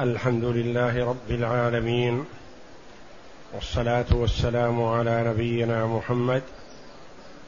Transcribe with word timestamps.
الحمد 0.00 0.44
لله 0.44 1.08
رب 1.08 1.30
العالمين 1.30 2.24
والصلاة 3.54 4.04
والسلام 4.10 4.82
على 4.82 5.24
نبينا 5.28 5.86
محمد 5.86 6.42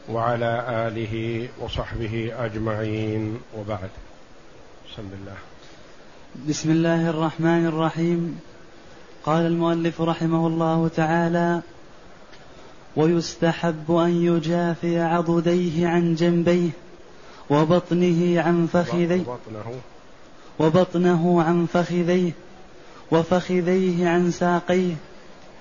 وعلى 0.09 0.65
آله 0.87 1.49
وصحبه 1.61 2.33
أجمعين 2.39 3.39
وبعد. 3.59 3.91
بسم 4.87 5.03
الله. 5.03 5.37
بسم 6.49 6.71
الله 6.71 7.11
الرحمن 7.11 7.67
الرحيم. 7.67 8.41
قال 9.25 9.47
المؤلف 9.47 10.01
رحمه 10.01 10.47
الله 10.47 10.89
تعالى 10.89 11.61
ويستحب 12.97 13.91
أن 13.91 14.23
يجافي 14.23 15.01
عضديه 15.01 15.89
عن 15.89 16.15
جنبيه 16.15 16.71
وبطنه 17.51 18.41
عن 18.41 18.67
فخذيه. 18.67 19.21
وبطنه 19.21 19.96
وبطنه 20.59 21.43
عن 21.43 21.67
فخذيه 21.73 22.33
وفخذيه 23.11 24.09
عن 24.09 24.31
ساقيه 24.31 24.95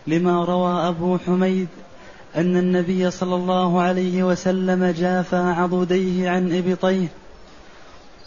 لما 0.08 0.46
روى 0.46 0.88
أبو 0.88 1.18
حميد 1.18 1.68
أن 2.36 2.58
النبي 2.58 3.12
صلى 3.12 3.36
الله 3.36 3.82
عليه 3.82 4.24
وسلم 4.24 4.86
جافى 4.86 5.36
عضديه 5.36 6.30
عن 6.30 6.58
إبطيه 6.58 7.08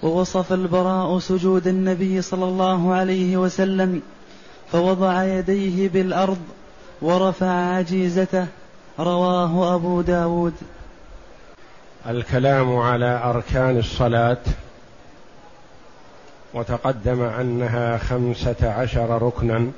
ووصف 0.03 0.53
البراء 0.53 1.19
سجود 1.19 1.67
النبي 1.67 2.23
صلى 2.23 2.45
الله 2.45 2.95
عليه 2.95 3.37
وسلم 3.37 4.03
فوضع 4.73 5.25
يديه 5.25 5.89
بالأرض 5.89 6.39
ورفع 7.03 7.51
عجيزته 7.51 8.47
رواه 8.99 9.75
أبو 9.75 10.01
داود. 10.01 10.55
الكلام 12.07 12.77
على 12.77 13.23
أركان 13.25 13.79
الصلاة 13.79 14.39
وتقدم 16.55 17.23
أنها 17.23 17.99
خمسة 17.99 18.73
عشر 18.73 19.23
ركنا. 19.23 19.71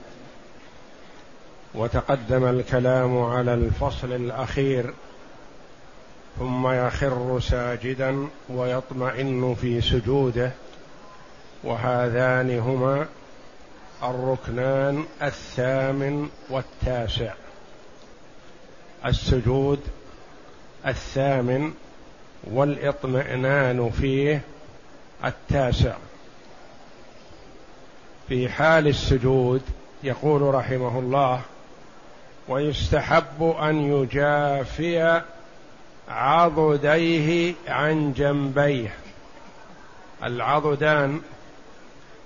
وتقدم 1.74 2.44
الكلام 2.44 3.22
على 3.22 3.54
الفصل 3.54 4.12
الأخير 4.12 4.94
ثم 6.38 6.68
يخر 6.68 7.40
ساجدا 7.40 8.28
ويطمئن 8.48 9.54
في 9.60 9.80
سجوده. 9.80 10.50
وهذان 11.64 12.58
هما 12.58 13.06
الركنان 14.02 15.04
الثامن 15.22 16.28
والتاسع. 16.50 17.32
السجود 19.06 19.80
الثامن 20.86 21.72
والإطمئنان 22.44 23.90
فيه 23.90 24.40
التاسع. 25.24 25.94
في 28.30 28.48
حال 28.48 28.88
السجود 28.88 29.62
يقول 30.02 30.54
رحمه 30.54 30.98
الله 30.98 31.40
ويستحب 32.48 33.54
أن 33.62 33.92
يجافي 33.92 35.22
عضديه 36.08 37.54
عن 37.68 38.12
جنبيه. 38.12 38.94
العضدان 40.24 41.20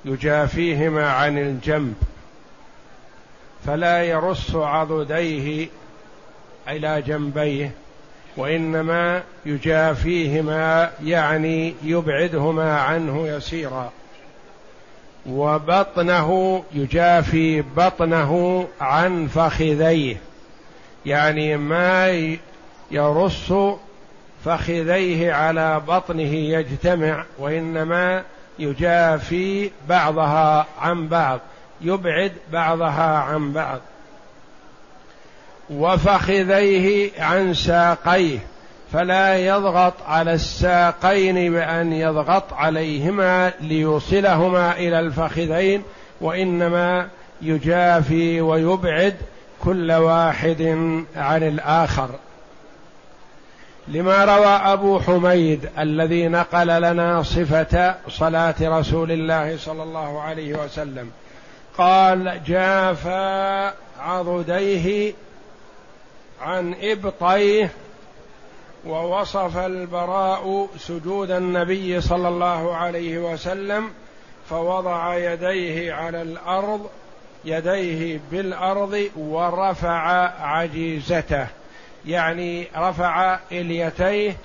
يجافيهما 0.05 1.10
عن 1.10 1.38
الجنب 1.38 1.94
فلا 3.66 4.02
يرص 4.05 4.55
عضديه 4.55 5.69
إلى 6.69 7.02
جنبيه 7.02 7.70
وإنما 8.36 9.22
يجافيهما 9.47 10.91
يعني 11.05 11.75
يبعدهما 11.82 12.80
عنه 12.80 13.28
يسيرا. 13.28 13.92
وبطنه 15.27 16.62
يجافي 16.72 17.62
بطنه 17.77 18.67
عن 18.80 19.27
فخذيه. 19.27 20.16
يعني 21.06 21.56
ما 21.56 22.36
يرص 22.91 23.53
فخذيه 24.44 25.32
على 25.32 25.81
بطنه 25.88 26.34
يجتمع 26.34 27.25
وإنما 27.38 28.22
يجافي 28.59 29.71
بعضها 29.88 30.66
عن 30.81 31.09
بعض 31.09 31.41
يبعد 31.81 32.32
بعضها 32.53 33.19
عن 33.19 33.53
بعض. 33.53 33.81
وفخذيه 35.70 37.10
عن 37.22 37.54
ساقيه. 37.54 38.38
فلا 38.94 39.37
يضغط 39.37 39.94
على 40.06 40.32
الساقين 40.32 41.53
بأن 41.53 41.93
يضغط 41.93 42.53
عليهما 42.53 43.53
ليوصلهما 43.60 44.72
إلى 44.72 45.00
الفخذين 45.00 45.82
وإنما 46.21 47.09
يجافي 47.43 48.41
ويبعد 48.41 49.16
كل 49.65 49.93
واحد 49.93 50.62
عن 51.16 51.43
الآخر. 51.43 52.10
لما 53.88 54.25
روى 54.25 54.47
أبو 54.47 55.00
حميد 55.00 55.69
الذي 55.78 56.28
نقل 56.28 56.82
لنا 56.82 57.22
صفة 57.22 57.94
صلاة 58.09 58.55
رسول 58.61 59.12
الله 59.12 59.56
صلى 59.56 59.82
الله 59.82 60.21
عليه 60.21 60.65
وسلم 60.65 61.11
قال 61.78 62.41
جافى 62.47 63.72
عضديه 64.00 65.12
عن 66.43 66.75
إبطيه 66.82 67.71
ووصف 68.87 69.56
البراء 69.56 70.69
سجود 70.78 71.31
النبي 71.31 72.00
صلى 72.00 72.28
الله 72.28 72.75
عليه 72.75 73.19
وسلم 73.19 73.91
فوضع 74.50 75.17
يديه 75.17 75.93
على 75.93 76.22
الأرض 76.22 76.91
يديه 77.44 78.21
بالأرض 78.31 79.11
ورفع 79.17 80.31
عجيزته. 80.41 81.47
يعني 82.06 82.67
رفع 82.77 83.39
إليتيه 83.53 84.37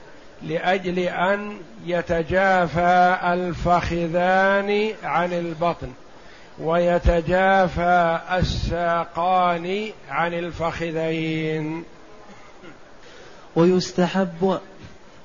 لأجل 0.42 1.00
أن 1.00 1.58
يتجافى 1.86 3.18
الفخذان 3.24 4.90
عن 5.04 5.34
البطن 5.34 5.92
ويتجافى 6.60 8.20
الساقان 8.32 9.92
عن 10.10 10.34
الفخذين. 10.34 11.84
ويستحب 13.56 14.60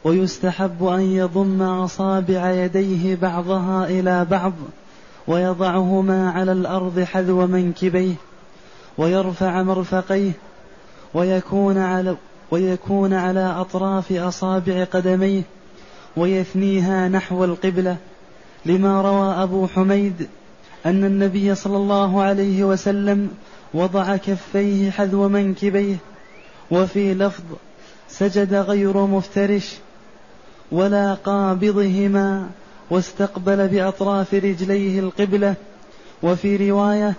ويستحب 0.04 0.84
أن 0.84 1.00
يضم 1.00 1.62
أصابع 1.62 2.50
يديه 2.50 3.16
بعضها 3.16 3.86
إلى 3.88 4.24
بعض 4.24 4.52
ويضعهما 5.26 6.30
على 6.30 6.52
الأرض 6.52 7.00
حذو 7.00 7.46
منكبيه 7.46 8.14
ويرفع 8.98 9.62
مرفقيه 9.62 10.32
ويكون 11.14 11.78
على 11.78 12.16
ويكون 12.50 13.12
على 13.12 13.40
أطراف 13.40 14.12
أصابع 14.12 14.84
قدميه 14.84 15.42
ويثنيها 16.16 17.08
نحو 17.08 17.44
القبلة 17.44 17.96
لما 18.66 19.02
روى 19.02 19.42
أبو 19.42 19.66
حميد 19.66 20.28
أن 20.86 21.04
النبي 21.04 21.54
صلى 21.54 21.76
الله 21.76 22.22
عليه 22.22 22.64
وسلم 22.64 23.30
وضع 23.74 24.16
كفيه 24.16 24.90
حذو 24.90 25.28
منكبيه 25.28 25.96
وفي 26.70 27.14
لفظ 27.14 27.44
سجد 28.18 28.54
غير 28.54 29.06
مفترش 29.06 29.74
ولا 30.72 31.14
قابضهما 31.14 32.48
واستقبل 32.90 33.68
بأطراف 33.68 34.34
رجليه 34.34 35.00
القبلة. 35.00 35.54
وفي 36.22 36.70
رواية 36.70 37.14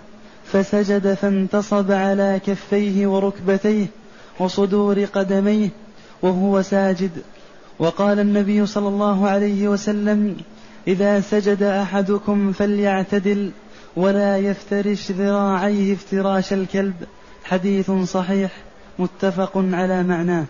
فسجد 0.46 1.14
فانتصب 1.14 1.92
على 1.92 2.42
كفيه 2.46 3.08
وركبتيه 3.08 3.86
وصدور 4.40 5.04
قدميه 5.04 5.70
وهو 6.22 6.62
ساجد. 6.62 7.12
وقال 7.80 8.20
النبي 8.20 8.66
صلى 8.66 8.88
الله 8.88 9.28
عليه 9.28 9.68
وسلم 9.68 10.38
إذا 10.88 11.22
سجد 11.22 11.64
أحدكم 11.64 12.52
فليعتدل 12.52 13.52
ولا 13.96 14.38
يفترش 14.38 15.12
ذراعيه 15.12 15.94
افتراش 15.94 16.54
الكلب. 16.54 16.96
حديث 17.44 17.92
صحيح 17.92 18.52
متفق 19.00 19.52
على 19.56 20.04
معناه. 20.04 20.46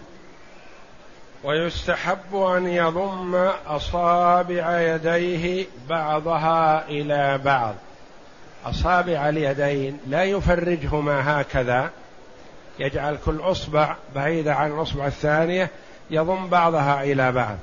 ويستحب 1.45 2.35
أن 2.35 2.67
يضم 2.67 3.35
أصابع 3.67 4.79
يديه 4.81 5.65
بعضها 5.89 6.87
إلى 6.87 7.37
بعض. 7.37 7.75
أصابع 8.65 9.29
اليدين 9.29 9.99
لا 10.07 10.23
يفرجهما 10.23 11.41
هكذا. 11.41 11.89
يجعل 12.79 13.17
كل 13.25 13.39
أصبع 13.41 13.95
بعيدة 14.15 14.55
عن 14.55 14.71
الأصبع 14.71 15.07
الثانية 15.07 15.69
يضم 16.09 16.47
بعضها 16.47 17.03
إلى 17.03 17.31
بعض. 17.31 17.57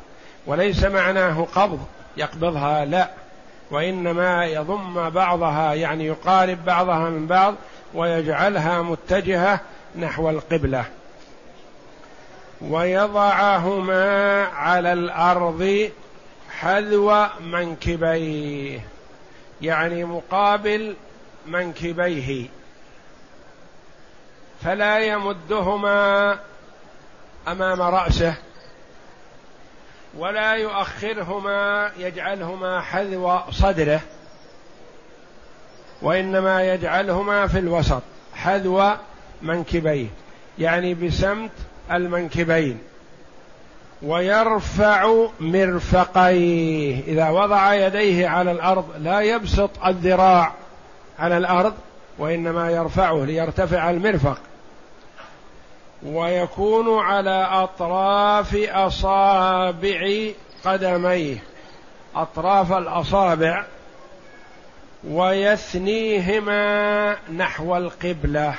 وليس 0.47 0.85
معناه 0.85 1.47
قبض 1.55 1.81
يقبضها 2.17 2.85
لا. 2.85 3.11
وإنما 3.71 4.45
يضم 4.45 5.11
بعضها 5.11 5.75
يعني 5.75 6.07
يقارب 6.07 6.65
بعضها 6.65 7.11
من 7.11 7.27
بعض 7.27 7.55
ويجعلها 7.95 8.83
متجهة 8.83 9.61
نحو 9.97 10.31
القبلة. 10.31 10.85
ويضعهما 12.69 14.45
على 14.45 14.93
الأرض 14.93 15.91
حذو 16.51 17.27
منكبيه 17.41 18.81
يعني 19.63 20.05
مقابل 20.05 20.95
منكبيه. 21.47 22.47
فلا 24.63 24.99
يمدهما 24.99 26.39
أمام 27.49 27.83
رأسه 27.83 28.35
ولا 30.19 30.53
يؤخرهما 30.55 31.91
يجعلهما 31.99 32.81
حذو 32.81 33.41
صدره 33.51 34.01
وإنما 36.03 36.63
يجعلهما 36.63 37.47
في 37.47 37.59
الوسط 37.59 38.03
حذو 38.35 38.91
منكبيه. 39.43 40.07
يعني 40.59 40.95
بسمت 40.95 41.51
المنكبين 41.91 42.79
ويرفع 44.03 45.27
مرفقيه. 45.41 47.01
إذا 47.07 47.31
وضع 47.31 47.75
يديه 47.75 48.29
على 48.29 48.53
الأرض 48.53 48.85
لا 48.99 49.21
يبسط 49.21 49.71
الذراع 49.87 50.53
على 51.19 51.37
الأرض 51.37 51.75
وإنما 52.19 52.71
يرفعه 52.71 53.25
ليرتفع 53.25 53.91
المرفق. 53.91 54.39
ويكون 56.07 56.99
على 56.99 57.49
أطراف 57.51 58.57
أصابع 58.57 60.29
قدميه. 60.65 61.37
أطراف 62.15 62.73
الأصابع 62.73 63.65
ويثنيهما 65.11 66.63
نحو 67.37 67.77
القبلة. 67.77 68.55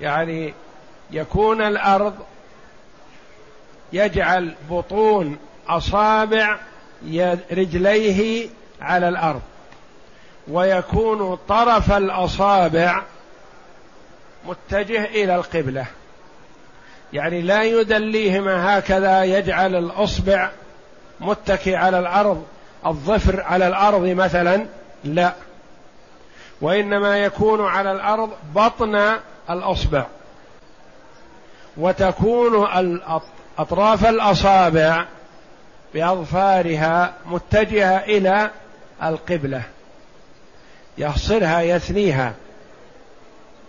يعني 0.00 0.54
يكون 1.10 1.62
الأرض 1.62 2.14
يجعل 3.92 4.54
بطون 4.70 5.36
أصابع 5.68 6.58
رجليه 7.52 8.48
على 8.80 9.08
الأرض. 9.08 9.40
ويكون 10.48 11.38
طرف 11.48 11.92
الأصابع 11.92 13.02
متجه 14.46 15.04
إلى 15.04 15.34
القبلة. 15.34 15.86
يعني 17.12 17.42
لا 17.42 17.62
يدليهما 17.62 18.78
هكذا 18.78 19.24
يجعل 19.24 19.74
الأصبع 19.74 20.50
متكي 21.20 21.76
على 21.76 21.98
الأرض 21.98 22.44
الظفر 22.86 23.40
على 23.40 23.68
الأرض 23.68 24.04
مثلا 24.04 24.66
لا. 25.04 25.32
وإنما 26.60 27.18
يكون 27.18 27.66
على 27.66 27.92
الأرض 27.92 28.30
بطن 28.54 29.16
الأصبع. 29.50 30.06
وتكون 31.78 32.68
أطراف 33.58 34.06
الأصابع 34.06 35.04
بأظفارها 35.94 37.12
متجهة 37.26 37.96
إلى 37.96 38.50
القبلة. 39.02 39.62
يحصرها 40.98 41.60
يثنيها. 41.60 42.34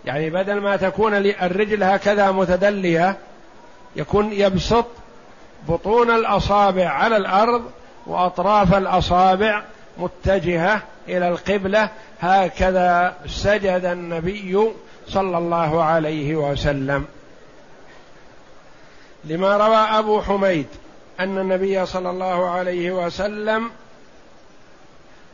يعني 0.04 0.30
بدل 0.30 0.60
ما 0.60 0.76
تكون 0.76 1.14
الرجل 1.14 1.82
هكذا 1.82 2.30
متدلية 2.30 3.16
يكون 3.96 4.32
يبسط 4.32 4.86
بطون 5.68 6.10
الأصابع 6.10 6.88
على 6.88 7.16
الأرض 7.16 7.62
وأطراف 8.06 8.74
الأصابع 8.74 9.62
متجهة 9.98 10.82
إلى 11.08 11.28
القبلة. 11.28 11.88
هكذا 12.20 13.14
سجد 13.26 13.84
النبي 13.84 14.70
صلى 15.08 15.38
الله 15.38 15.84
عليه 15.84 16.36
وسلم. 16.36 17.04
لما 19.24 19.56
روى 19.56 19.76
أبو 19.76 20.22
حميد 20.22 20.66
أن 21.20 21.38
النبي 21.38 21.86
صلى 21.86 22.10
الله 22.10 22.50
عليه 22.50 22.90
وسلم 22.90 23.70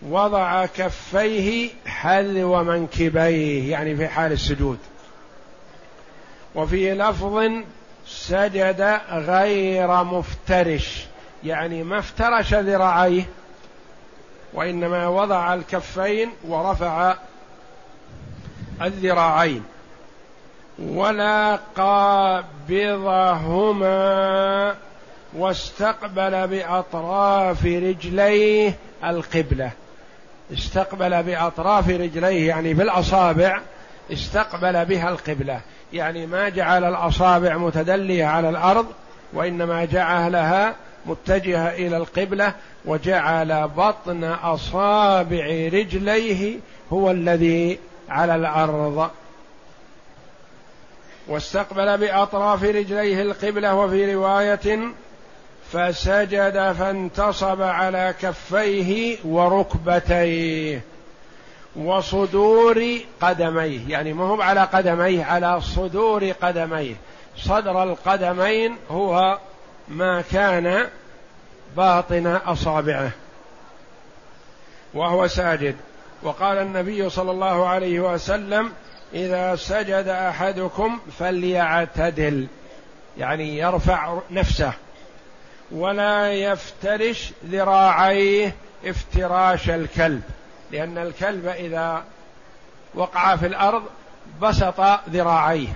وضع 0.03 0.67
كفيه 0.67 1.71
حذو 1.87 2.65
منكبيه 2.65 3.71
يعني 3.71 3.97
في 3.97 4.09
حال 4.09 4.33
السجود. 4.33 4.79
وفي 6.55 6.95
لفظ 6.95 7.51
سجد 8.07 9.01
غير 9.11 10.05
مفترش 10.05 11.07
يعني 11.45 11.83
ما 11.83 11.99
افترش 11.99 12.55
ذراعيه 12.55 13.23
وإنما 14.55 15.09
وضع 15.09 15.55
الكفين 15.55 16.31
ورفع 16.49 17.15
الذراعين. 18.83 19.63
ولا 20.79 21.59
قابضهما 21.77 22.75
واستقبل 25.37 26.47
بأطراف 26.47 27.65
رجليه 27.67 28.75
القبلة. 29.05 29.71
استقبل 30.53 31.23
بأطراف 31.23 31.89
رجليه 31.89 32.49
يعني 32.49 32.75
بالاصابع 32.75 33.61
استقبل 34.13 34.85
بها 34.85 35.09
القبلة. 35.09 35.61
يعني 35.93 36.27
ما 36.27 36.49
جعل 36.49 36.85
الأصابع 36.85 37.57
متدلية 37.57 38.25
على 38.25 38.49
الأرض 38.49 38.87
وإنما 39.33 39.85
جعلها 39.85 40.75
متجهة 41.07 41.69
إلى 41.69 41.97
القبلة 41.97 42.53
وجعل 42.85 43.69
بطن 43.69 44.25
أصابع 44.25 45.47
رجليه 45.73 46.59
هو 46.93 47.11
الذي 47.11 47.79
على 48.09 48.35
الأرض. 48.35 49.11
واستقبل 51.29 51.99
بأطراف 51.99 52.63
رجليه 52.63 53.23
القبلة 53.23 53.75
وفي 53.75 54.15
رواية 54.15 54.79
فسجد 55.73 56.73
فانتصب 56.73 57.63
على 57.63 58.15
كفيه 58.21 59.19
وركبتيه 59.25 60.83
وصدور 61.77 62.85
قدميه 63.21 63.81
يعني 63.89 64.13
ما 64.13 64.25
هو 64.25 64.43
على 64.43 64.61
قدميه 64.61 65.25
على 65.25 65.61
صدور 65.61 66.31
قدميه. 66.31 66.95
صدر 67.37 67.83
القدمين 67.83 68.77
هو 68.91 69.39
ما 69.89 70.21
كان 70.33 70.87
باطن 71.77 72.27
أصابعه 72.27 73.11
وهو 74.95 75.27
ساجد. 75.27 75.77
وقال 76.23 76.59
النبي 76.59 77.11
صلى 77.11 77.31
الله 77.31 77.69
عليه 77.69 78.01
وسلم 78.01 78.73
إذا 79.15 79.57
سجد 79.57 80.09
أحدكم 80.09 80.99
فليعتدل 81.19 82.47
يعني 83.19 83.59
يرفع 83.59 84.19
نفسه 84.31 84.73
ولا 85.71 86.33
يفترش 86.33 87.33
ذراعيه 87.47 88.55
افتراش 88.85 89.71
الكلب 89.71 90.23
لأن 90.73 90.99
الكلب 90.99 91.47
إذا 91.47 92.05
وقع 92.95 93.37
في 93.37 93.47
الأرض 93.47 93.83
بسط 94.43 94.81
ذراعيه. 95.11 95.73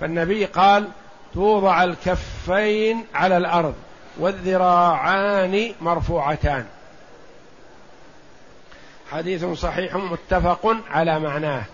فالنبي 0.00 0.44
قال 0.44 0.88
توضع 1.34 1.84
الكفين 1.84 3.04
على 3.14 3.36
الأرض 3.36 3.74
والذراعان 4.18 5.72
مرفوعتان. 5.80 6.66
حديث 9.10 9.44
صحيح 9.44 9.94
متفق 9.94 10.76
على 10.90 11.20
معناه. 11.20 11.64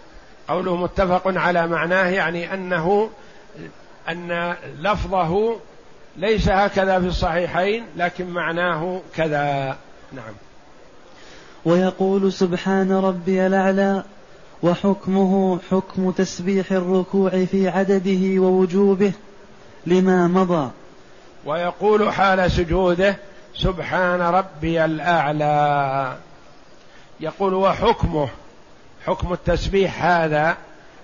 قوله 0.49 0.77
متفق 0.77 1.23
على 1.27 1.67
معناه 1.67 2.09
يعني 2.09 2.55
أنه 2.55 3.11
أن 4.09 4.55
لفظه 4.79 5.57
ليس 6.17 6.49
هكذا 6.49 7.01
في 7.01 7.07
الصحيحين 7.07 7.85
لكن 7.97 8.31
معناه 8.31 9.01
كذا. 9.15 9.77
نعم. 10.13 10.35
ويقول 11.65 12.33
سبحان 12.33 12.93
ربي 12.93 13.47
الأعلى 13.47 14.05
وحكمه 14.63 15.59
حكم 15.71 16.11
تسبيح 16.11 16.73
الركوع 16.73 17.45
في 17.45 17.69
عدده 17.69 18.41
ووجوبه 18.43 19.13
لما 19.87 20.27
مضى. 20.27 20.71
ويقول 21.45 22.13
حال 22.13 22.51
سجوده 22.51 23.17
سبحان 23.55 24.21
ربي 24.21 24.85
الأعلى. 24.85 26.17
يقول 27.21 27.55
وحكمه 27.55 28.29
حكم 29.07 29.33
التسبيح 29.33 30.05
هذا 30.05 30.57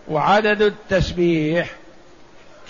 وعدد 0.09 0.63
التسبيح 0.63 1.71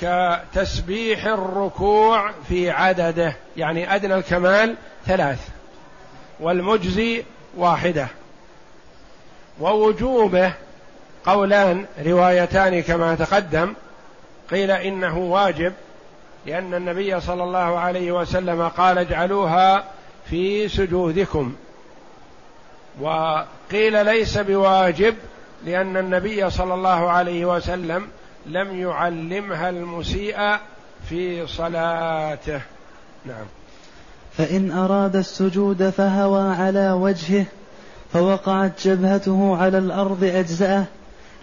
كتسبيح 0.01 1.27
الركوع 1.27 2.31
في 2.49 2.71
عدده 2.71 3.37
يعني 3.57 3.95
أدنى 3.95 4.15
الكمال 4.15 4.75
ثلاث 5.07 5.49
والمجزي 6.41 7.25
واحدة. 7.57 8.09
ووجوبه 9.61 10.53
قولان 11.27 11.87
روايتان 12.07 12.83
كما 12.83 13.15
تقدم 13.15 13.75
قيل 14.51 14.71
إنه 14.71 15.19
واجب 15.19 15.73
لأن 16.47 16.75
النبي 16.75 17.21
صلى 17.21 17.43
الله 17.45 17.79
عليه 17.79 18.13
وسلم 18.13 18.69
قال 18.69 18.99
اجعلوها 18.99 19.85
في 20.31 20.69
سجودكم. 20.69 21.55
وقيل 23.01 24.05
ليس 24.05 24.39
بواجب 24.39 25.15
لأن 25.67 25.97
النبي 25.97 26.51
صلى 26.51 26.75
الله 26.75 27.11
عليه 27.11 27.45
وسلم 27.57 28.09
لم 28.47 28.81
يعلمها 28.81 29.71
المسيء 29.71 30.57
في 31.09 31.47
صلاته. 31.47 32.61
نعم. 33.27 33.45
فإن 34.33 34.71
أراد 34.71 35.17
السجود 35.17 35.91
فهوى 35.91 36.55
على 36.55 36.93
وجهه 36.93 37.45
فوقعت 38.13 38.87
جبهته 38.87 39.57
على 39.57 39.79
الأرض 39.79 40.25
أجزأه 40.25 40.85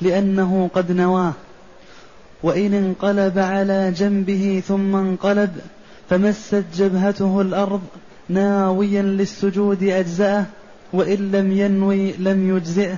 لأنه 0.01 0.69
قد 0.73 0.91
نواه. 0.91 1.33
وإن 2.43 2.73
انقلب 2.73 3.39
على 3.39 3.91
جنبه 3.91 4.63
ثم 4.67 4.95
انقلب 4.95 5.57
فمست 6.09 6.63
جبهته 6.75 7.41
الأرض 7.41 7.81
ناويا 8.29 9.01
للسجود 9.01 9.83
أجزأه 9.83 10.45
وإن 10.93 11.31
لم 11.31 11.51
ينوي 11.51 12.11
لم 12.11 12.57
يجزئه 12.57 12.97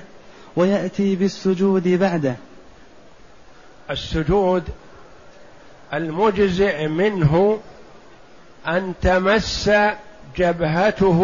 ويأتي 0.56 1.16
بالسجود 1.16 1.88
بعده. 1.88 2.36
السجود 3.90 4.64
المجزئ 5.92 6.86
منه 6.86 7.60
أن 8.68 8.94
تمس 9.02 9.70
جبهته 10.36 11.22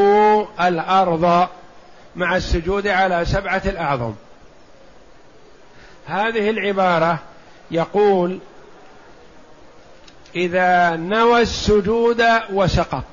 الأرض 0.61 1.49
مع 2.17 2.37
السجود 2.37 2.87
على 2.87 3.25
سبعة 3.25 3.63
الأعظم. 3.67 4.15
هذه 6.07 6.51
العبارة 6.51 7.19
يقول 7.71 8.39
إذا 10.37 10.97
نوى 10.97 11.41
السجود 11.43 12.23
وسقط 12.53 13.05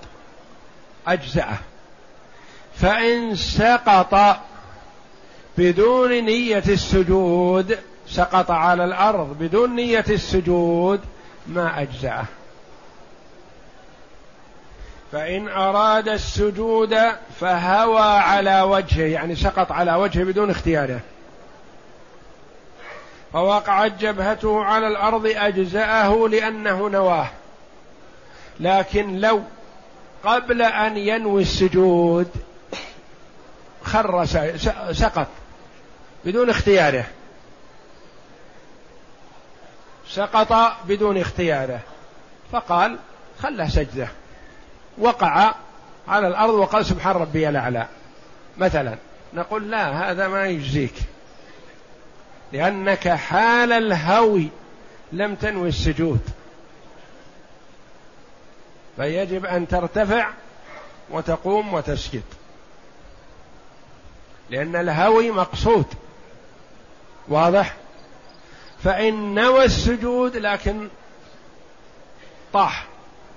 أجزأه. 1.07 1.57
فإن 2.75 3.35
سقط 3.35 4.37
بدون 5.57 6.11
نية 6.11 6.63
السجود 6.67 7.77
سقط 8.07 8.51
على 8.51 8.85
الأرض 8.85 9.37
بدون 9.39 9.75
نية 9.75 10.05
السجود 10.09 11.01
ما 11.47 11.81
أجزأه. 11.81 12.25
فإن 15.11 15.47
أراد 15.47 16.07
السجود 16.09 16.97
فهوى 17.39 18.01
على 18.01 18.61
وجهه 18.61 19.05
يعني 19.05 19.35
سقط 19.35 19.71
على 19.71 19.95
وجهه 19.95 20.23
بدون 20.23 20.49
اختياره. 20.49 20.99
فوقعت 23.33 23.91
جبهته 23.99 24.63
على 24.63 24.87
الأرض 24.87 25.25
أجزأه 25.35 26.27
لأنه 26.27 26.89
نواه. 26.89 27.27
لكن 28.59 29.19
لو 29.19 29.41
قبل 30.23 30.61
أن 30.61 30.97
ينوي 30.97 31.41
السجود 31.41 32.27
خر 33.83 34.25
سقط 34.93 35.27
بدون 36.25 36.49
اختياره. 36.49 37.05
سقط 40.09 40.73
بدون 40.87 41.17
اختياره. 41.17 41.79
فقال 42.51 42.97
خله 43.41 43.69
سجده. 43.69 44.07
وقع 44.97 45.53
على 46.07 46.27
الأرض 46.27 46.53
وقال 46.53 46.85
سبحان 46.85 47.15
ربي 47.15 47.49
الأعلى. 47.49 47.87
مثلا 48.57 48.97
نقول 49.33 49.71
لا 49.71 50.11
هذا 50.11 50.27
ما 50.27 50.45
يجزيك. 50.45 50.93
لأنك 52.53 53.07
حال 53.09 53.71
الهوي 53.71 54.49
لم 55.11 55.35
تنوي 55.35 55.69
السجود. 55.69 56.21
فيجب 58.95 59.45
أن 59.45 59.67
ترتفع 59.67 60.29
وتقوم 61.09 61.73
وتسجد. 61.73 62.23
لأن 64.53 64.75
الهوي 64.75 65.31
مقصود. 65.31 65.85
واضح؟ 67.27 67.75
فإن 68.83 69.33
نوى 69.35 69.65
السجود 69.65 70.37
لكن 70.37 70.87
طاح 72.53 72.87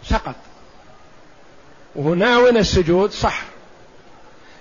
سقط. 0.05 0.35
وهو 1.95 2.15
ناوي 2.15 2.51
السجود؟ 2.51 3.11
صح. 3.11 3.43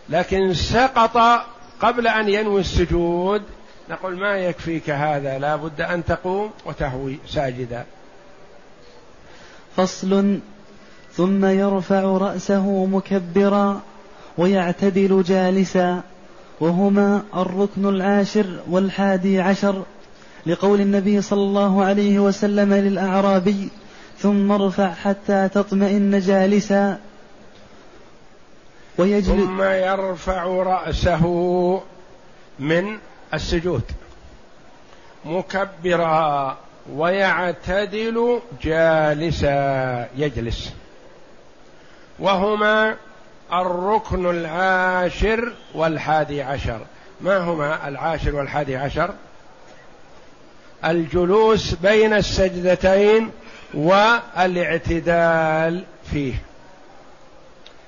لكن 0.09 0.53
سقط 0.53 1.45
قبل 1.81 2.07
أن 2.07 2.29
ينوي 2.29 2.59
السجود. 2.61 3.43
نقول 3.89 4.17
ما 4.17 4.37
يكفيك 4.37 4.89
هذا؟ 4.89 5.39
لا 5.39 5.55
بد 5.55 5.81
أن 5.81 6.05
تقوم 6.05 6.51
وتهوي 6.65 7.17
ساجدا. 7.27 7.85
فصل. 9.75 10.39
ثم 11.13 11.45
يرفع 11.45 12.01
رأسه 12.01 12.85
مكبرا 12.85 13.81
ويعتدل 14.37 15.23
جالسا. 15.23 16.03
وهما 16.59 17.23
الركن 17.35 17.85
العاشر 17.85 18.45
والحادي 18.69 19.41
عشر 19.41 19.83
لقول 20.45 20.81
النبي 20.81 21.21
صلى 21.21 21.41
الله 21.41 21.83
عليه 21.83 22.19
وسلم 22.19 22.73
للأعرابي 22.73 23.69
ثم 24.17 24.51
ارفع 24.51 24.93
حتى 24.93 25.49
تطمئن 25.49 26.19
جالسا. 26.19 26.99
ويجلس 28.97 29.27
ثم 29.27 29.61
يرفع 29.61 30.43
رأسه 30.43 31.23
من 32.59 32.97
السجود 33.33 33.83
مكبرا 35.25 36.57
ويعتدل 36.93 38.39
جالسا 38.63 40.07
يجلس. 40.17 40.73
وهما 42.19 42.95
الركن 43.53 44.29
العاشر 44.29 45.53
والحادي 45.73 46.41
عشر. 46.41 46.79
ما 47.21 47.37
هما 47.37 47.87
العاشر 47.87 48.35
والحادي 48.35 48.75
عشر؟ 48.75 49.13
الجلوس 50.85 51.73
بين 51.73 52.13
السجدتين 52.13 53.31
والاعتدال 53.73 54.63
فيه. 56.11 56.33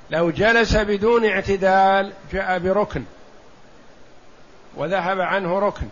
لو 0.09 0.29
جلس 0.29 0.75
بدون 0.75 1.25
اعتدال 1.25 2.13
جاء 2.33 2.59
بركن 2.59 3.03
وذهب 4.75 5.21
عنه 5.21 5.59
ركن. 5.59 5.87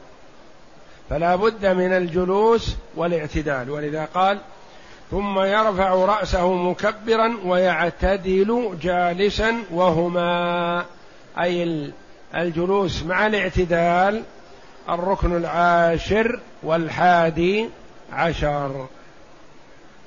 فلا 1.09 1.35
بد 1.35 1.65
من 1.65 1.93
الجلوس 1.93 2.75
والاعتدال. 2.95 3.69
ولذا 3.69 4.05
قال 4.13 4.39
ثم 5.11 5.39
يرفع 5.39 5.93
رأسه 5.93 6.53
مكبرا 6.53 7.37
ويعتدل 7.45 8.77
جالسا 8.81 9.55
وهما. 9.71 10.85
أي 11.39 11.91
الجلوس 12.35 13.03
مع 13.03 13.27
الاعتدال 13.27 14.23
الركن 14.89 15.37
العاشر 15.37 16.39
والحادي 16.63 17.69
عشر. 18.13 18.87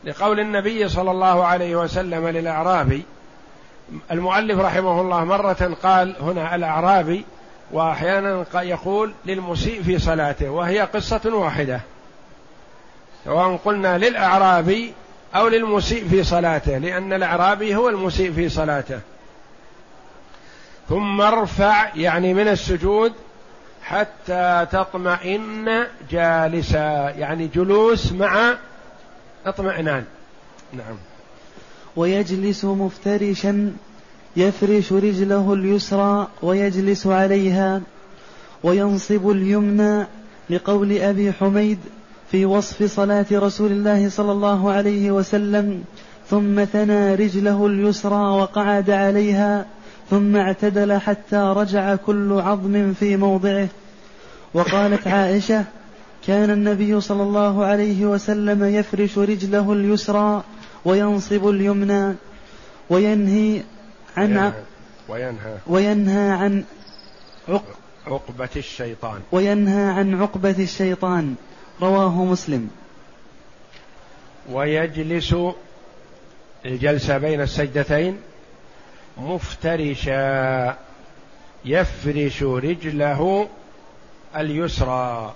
لقول 0.05 0.41
النبي 0.41 0.89
صلى 0.89 1.11
الله 1.11 1.45
عليه 1.45 1.77
وسلم 1.77 2.29
للأعرابي 2.29 3.03
المؤلف 4.11 4.61
رحمه 4.61 5.01
الله 5.01 5.25
مرة 5.25 5.77
قال 5.83 6.17
هنا 6.21 6.55
الأعرابي 6.55 7.25
وأحيانا 7.73 8.47
يقول 8.55 9.13
للمسيء 9.27 9.83
في 9.83 9.99
صلاته 9.99 10.51
وهي 10.51 10.81
قصة 10.81 11.35
واحدة. 11.35 11.81
سواء 13.25 13.57
قلنا 13.57 13.99
للأعرابي 13.99 14.93
أو 15.35 15.49
للمسيء 15.49 16.09
في 16.09 16.25
صلاته 16.25 16.79
لأن 16.79 17.13
الأعرابي 17.13 17.77
هو 17.77 17.89
المسيء 17.89 18.33
في 18.33 18.49
صلاته. 18.49 19.01
ثم 20.89 21.21
ارفع 21.21 21.95
يعني 21.95 22.35
من 22.35 22.49
السجود 22.49 23.13
حتى 23.83 24.67
تطمئن 24.73 25.87
جالسا 26.11 27.15
يعني 27.19 27.47
جلوس 27.55 28.13
مع 28.13 28.57
اطمئنان. 29.47 30.05
نعم. 30.73 30.97
ويجلس 31.97 32.65
مفترشا 32.65 33.73
يفرش 34.37 34.93
رجله 34.93 35.55
اليسرى 35.55 36.29
ويجلس 36.43 37.07
عليها 37.07 37.81
وينصب 38.63 39.31
اليمنى 39.31 40.07
لقول 40.51 40.99
أبي 40.99 41.33
حميد 41.33 41.79
في 42.31 42.47
وصف 42.47 42.83
صلاة 42.83 43.27
رسول 43.33 43.73
الله 43.73 44.09
صلى 44.09 44.33
الله 44.33 44.71
عليه 44.71 45.11
وسلم 45.11 45.85
ثم 46.31 46.65
ثنى 46.65 47.15
رجله 47.15 47.67
اليسرى 47.67 48.31
وقعد 48.41 48.91
عليها 48.91 49.67
ثم 50.11 50.37
اعتدل 50.37 50.93
حتى 51.01 51.37
رجع 51.57 51.97
كل 51.97 52.33
عظم 52.33 52.93
في 52.93 53.17
موضعه. 53.17 53.69
وقالت 54.55 55.07
عائشة 55.07 55.65
كان 56.27 56.51
النبي 56.51 57.01
صلى 57.01 57.23
الله 57.23 57.65
عليه 57.65 58.07
وسلم 58.07 58.65
يفرش 58.65 59.19
رجله 59.19 59.73
اليسرى 59.73 60.43
وينصب 60.85 61.49
اليمنى 61.49 62.15
وينهي 62.91 63.63
عن 64.17 64.53
وينهى 65.09 65.57
وينهى. 65.67 66.31
عن 66.31 66.65
عق 67.49 67.65
عقبة 68.07 68.49
الشيطان. 68.57 69.21
وينهى 69.33 69.85
عن 69.85 70.15
عقبة 70.15 70.57
الشيطان. 70.59 71.35
رواه 71.83 72.25
مسلم. 72.25 72.71
ويجلس 74.51 75.37
الجلسة 76.67 77.19
بين 77.19 77.41
السجدتين 77.41 78.21
مفترشا 79.17 80.77
يفرش 81.65 82.43
رجله 82.43 83.49
اليسرى 84.37 85.35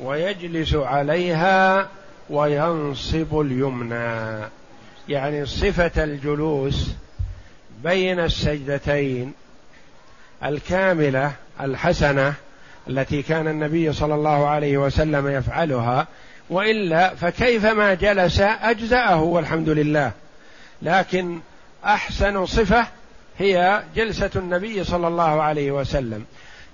ويجلس 0.00 0.74
عليها 0.74 1.88
وينصب 2.30 3.40
اليمنى. 3.40 4.48
يعني 5.08 5.46
صفة 5.46 6.04
الجلوس 6.04 6.90
بين 7.84 8.20
السجدتين 8.20 9.32
الكاملة 10.44 11.32
الحسنة 11.60 12.34
التي 12.88 13.22
كان 13.22 13.48
النبي 13.48 13.92
صلى 13.92 14.14
الله 14.14 14.48
عليه 14.48 14.78
وسلم 14.78 15.28
يفعلها 15.28 16.06
وإلا 16.50 17.14
فكيفما 17.14 17.94
جلس 17.94 18.40
أجزأه 18.40 19.22
والحمد 19.22 19.68
لله. 19.68 20.12
لكن 20.82 21.40
أحسن 21.84 22.46
صفة 22.46 22.86
هي 23.38 23.82
جلسة 23.96 24.30
النبي 24.36 24.84
صلى 24.84 25.08
الله 25.08 25.42
عليه 25.42 25.70
وسلم. 25.70 26.24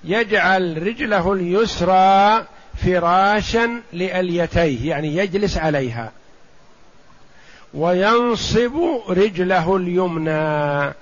يجعل 0.05 0.87
رجله 0.87 1.33
اليسرى 1.33 2.47
فراشا 2.87 3.81
لأليتيه 3.93 4.89
يعني 4.91 5.17
يجلس 5.17 5.59
عليها. 5.59 6.13
وينصب 7.75 8.73
رجله 9.09 9.77
اليمنى. 9.77 10.95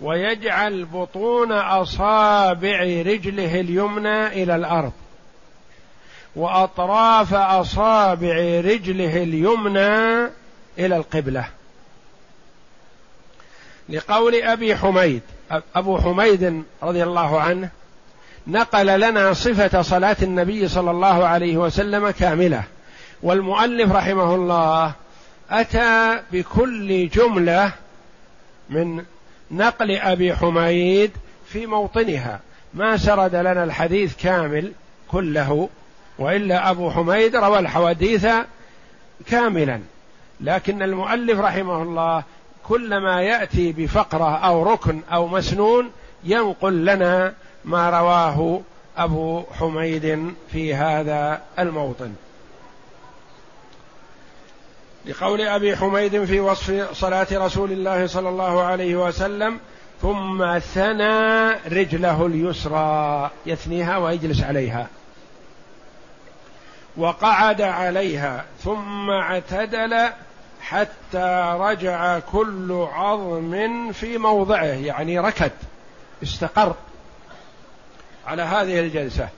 ويجعل 0.00 0.84
بطون 0.84 1.52
أصابع 1.52 2.80
رجله 2.82 3.60
اليمنى 3.60 4.26
إلى 4.26 4.56
الأرض. 4.56 4.92
وأطراف 6.36 7.34
أصابع 7.34 8.34
رجله 8.64 9.22
اليمنى 9.22 10.24
إلى 10.78 10.96
القبلة. 10.96 11.44
لقول 13.88 14.34
أبي 14.34 14.76
حميد 14.76 15.22
أبو 15.76 15.98
حميد 15.98 16.62
رضي 16.82 17.02
الله 17.02 17.40
عنه 17.40 17.68
نقل 18.46 19.00
لنا 19.00 19.32
صفة 19.32 19.82
صلاة 19.82 20.16
النبي 20.22 20.68
صلى 20.68 20.90
الله 20.90 21.26
عليه 21.26 21.56
وسلم 21.56 22.10
كاملة. 22.10 22.62
والمؤلف 23.22 23.92
رحمه 23.92 24.34
الله 24.34 24.92
أتى 25.50 26.20
بكل 26.32 27.08
جملة 27.08 27.72
من 28.70 29.04
نقل 29.50 29.90
أبي 29.90 30.36
حميد 30.36 31.10
في 31.46 31.66
موطنها. 31.66 32.40
ما 32.74 32.96
سرد 32.96 33.34
لنا 33.34 33.64
الحديث 33.64 34.16
كامل 34.16 34.72
كله 35.08 35.68
وإلا 36.18 36.70
أبو 36.70 36.90
حميد 36.90 37.36
روى 37.36 37.58
الحديث 37.58 38.26
كاملا. 39.26 39.80
لكن 40.40 40.82
المؤلف 40.82 41.40
رحمه 41.40 41.82
الله 41.82 42.22
كلما 42.68 43.22
يأتي 43.22 43.72
بفقرة 43.72 44.36
أو 44.36 44.72
ركن 44.72 45.00
أو 45.12 45.28
مسنون 45.28 45.90
ينقل 46.24 46.84
لنا 46.84 47.34
ما 47.64 47.90
رواه 47.90 48.60
أبو 48.96 49.42
حميد 49.58 50.34
في 50.52 50.74
هذا 50.74 51.40
الموطن. 51.58 52.14
لقول 55.06 55.40
أبي 55.40 55.76
حميد 55.76 56.24
في 56.24 56.40
وصف 56.40 56.92
صلاة 56.92 57.26
رسول 57.32 57.72
الله 57.72 58.06
صلى 58.06 58.28
الله 58.28 58.62
عليه 58.62 58.96
وسلم 58.96 59.58
ثم 60.02 60.58
ثنى 60.58 61.50
رجله 61.50 62.26
اليسرى. 62.26 63.30
يثنيها 63.46 63.96
ويجلس 63.96 64.42
عليها. 64.42 64.86
وقعد 66.96 67.60
عليها 67.60 68.44
ثم 68.64 69.10
اعتدل 69.10 70.08
حتى 70.60 71.56
رجع 71.60 72.18
كل 72.18 72.86
عظم 72.92 73.92
في 73.92 74.18
موضعه. 74.18 74.64
يعني 74.64 75.18
ركد 75.18 75.52
استقر 76.22 76.74
على 78.26 78.42
هذه 78.42 78.80
الجلسة. 78.80 79.28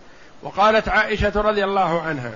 وقالت 0.42 0.88
عائشة 0.88 1.40
رضي 1.40 1.64
الله 1.64 2.00
عنها 2.00 2.32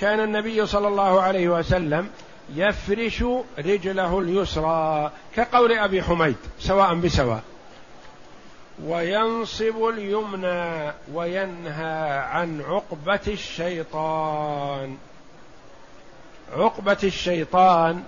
كان 0.00 0.20
النبي 0.20 0.66
صلى 0.66 0.88
الله 0.88 1.22
عليه 1.22 1.48
وسلم 1.48 2.08
يفرش 2.54 3.24
رجله 3.58 4.18
اليسرى 4.18 5.10
كقول 5.36 5.72
أبي 5.72 6.02
حميد 6.02 6.36
سواء 6.58 6.94
بسواء. 6.94 7.42
وينصب 8.84 9.88
اليمنى 9.88 10.92
وينهى 11.12 12.18
عن 12.18 12.60
عقبة 12.60 13.20
الشيطان. 13.28 14.96
عقبة 16.56 16.98
الشيطان 17.04 18.02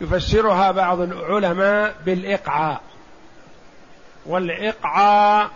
يفسرها 0.00 0.70
بعض 0.70 1.00
العلماء 1.00 1.94
بالإقعاء. 2.06 2.80
والإقعاء 4.26 5.50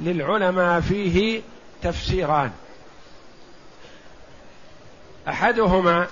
للعلماء 0.00 0.80
فيه 0.80 1.42
تفسيران. 1.82 2.50
أحدهما 5.28 6.06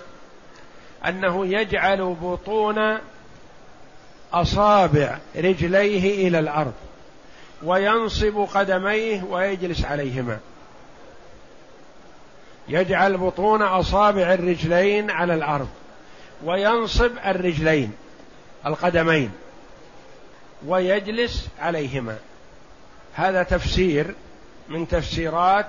أنه 1.09 1.47
يجعل 1.47 2.17
بطون 2.23 2.99
أصابع 4.33 5.19
رجليه 5.37 6.29
إلى 6.29 6.39
الأرض 6.39 6.73
وينصب 7.63 8.47
قدميه 8.55 9.23
ويجلس 9.23 9.85
عليهما. 9.85 10.39
يجعل 12.69 13.17
بطون 13.17 13.63
أصابع 13.63 14.35
الرجلين 14.35 15.11
على 15.11 15.35
الأرض 15.35 15.69
وينصب 16.45 17.11
الرجلين 17.27 17.93
القدمين 18.67 19.31
ويجلس 20.67 21.49
عليهما. 21.61 22.17
هذا 23.15 23.43
تفسير 23.43 24.15
من 24.69 24.89
تفسيرات 24.89 25.67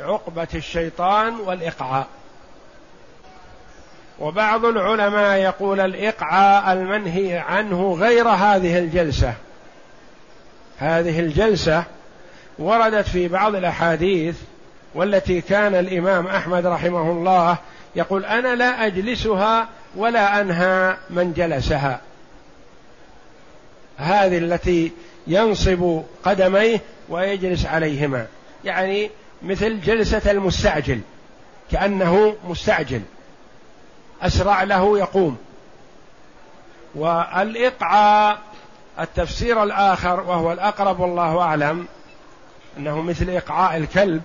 عقبة 0.00 0.48
الشيطان 0.54 1.34
والإقعاء. 1.34 2.06
وبعض 4.20 4.64
العلماء 4.64 5.38
يقول 5.38 5.80
الإقعاء 5.80 6.72
المنهي 6.72 7.38
عنه 7.38 7.94
غير 7.94 8.28
هذه 8.28 8.78
الجلسة. 8.78 9.34
هذه 10.78 11.20
الجلسة 11.20 11.84
وردت 12.58 13.08
في 13.08 13.28
بعض 13.28 13.54
الأحاديث 13.54 14.36
والتي 14.94 15.40
كان 15.40 15.74
الإمام 15.74 16.26
أحمد 16.26 16.66
رحمه 16.66 17.10
الله 17.10 17.58
يقول 17.96 18.24
أنا 18.24 18.54
لا 18.54 18.86
أجلسها 18.86 19.68
ولا 19.96 20.40
أنهى 20.40 20.96
من 21.10 21.32
جلسها. 21.32 22.00
هذه 23.96 24.38
التي 24.38 24.92
ينصب 25.26 26.02
قدميه 26.24 26.80
ويجلس 27.08 27.66
عليهما. 27.66 28.26
يعني 28.64 29.10
مثل 29.42 29.80
جلسة 29.80 30.30
المستعجل 30.30 31.00
كأنه 31.72 32.36
مستعجل. 32.48 33.00
أسرع 34.22 34.62
له 34.62 34.98
يقوم. 34.98 35.38
والإقعاء 36.94 38.38
التفسير 39.00 39.62
الآخر 39.62 40.20
وهو 40.20 40.52
الأقرب 40.52 41.00
والله 41.00 41.40
أعلم 41.40 41.86
أنه 42.78 43.02
مثل 43.02 43.30
إقعاء 43.30 43.76
الكلب 43.76 44.22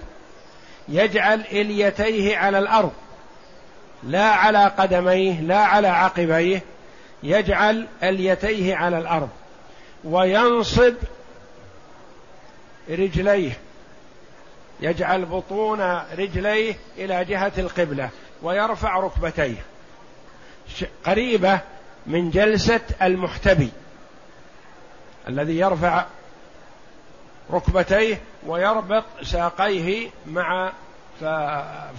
يجعل 0.90 1.42
إليتيه 1.42 2.38
على 2.38 2.60
الأرض 2.60 2.92
لا 4.04 4.30
على 4.30 4.66
قدميه 4.66 5.42
لا 5.42 5.58
على 5.58 5.88
عقبيه 5.88 6.62
يجعل 7.24 7.88
إليتيه 8.04 8.76
على 8.76 8.98
الأرض 8.98 9.30
وينصب 10.04 10.94
رجليه 12.90 13.52
يجعل 14.80 15.26
بطون 15.26 16.02
رجليه 16.18 16.76
إلى 16.98 17.26
جهة 17.26 17.52
القبلة 17.58 18.10
ويرفع 18.44 19.00
ركبتيه. 19.00 19.58
قريبة 21.06 21.60
من 22.08 22.30
جلسة 22.30 22.82
المحتبي 23.02 23.70
الذي 25.28 25.58
يرفع 25.58 26.06
ركبتيه 27.52 28.22
ويربط 28.48 29.04
ساقيه 29.24 30.10
مع 30.28 30.72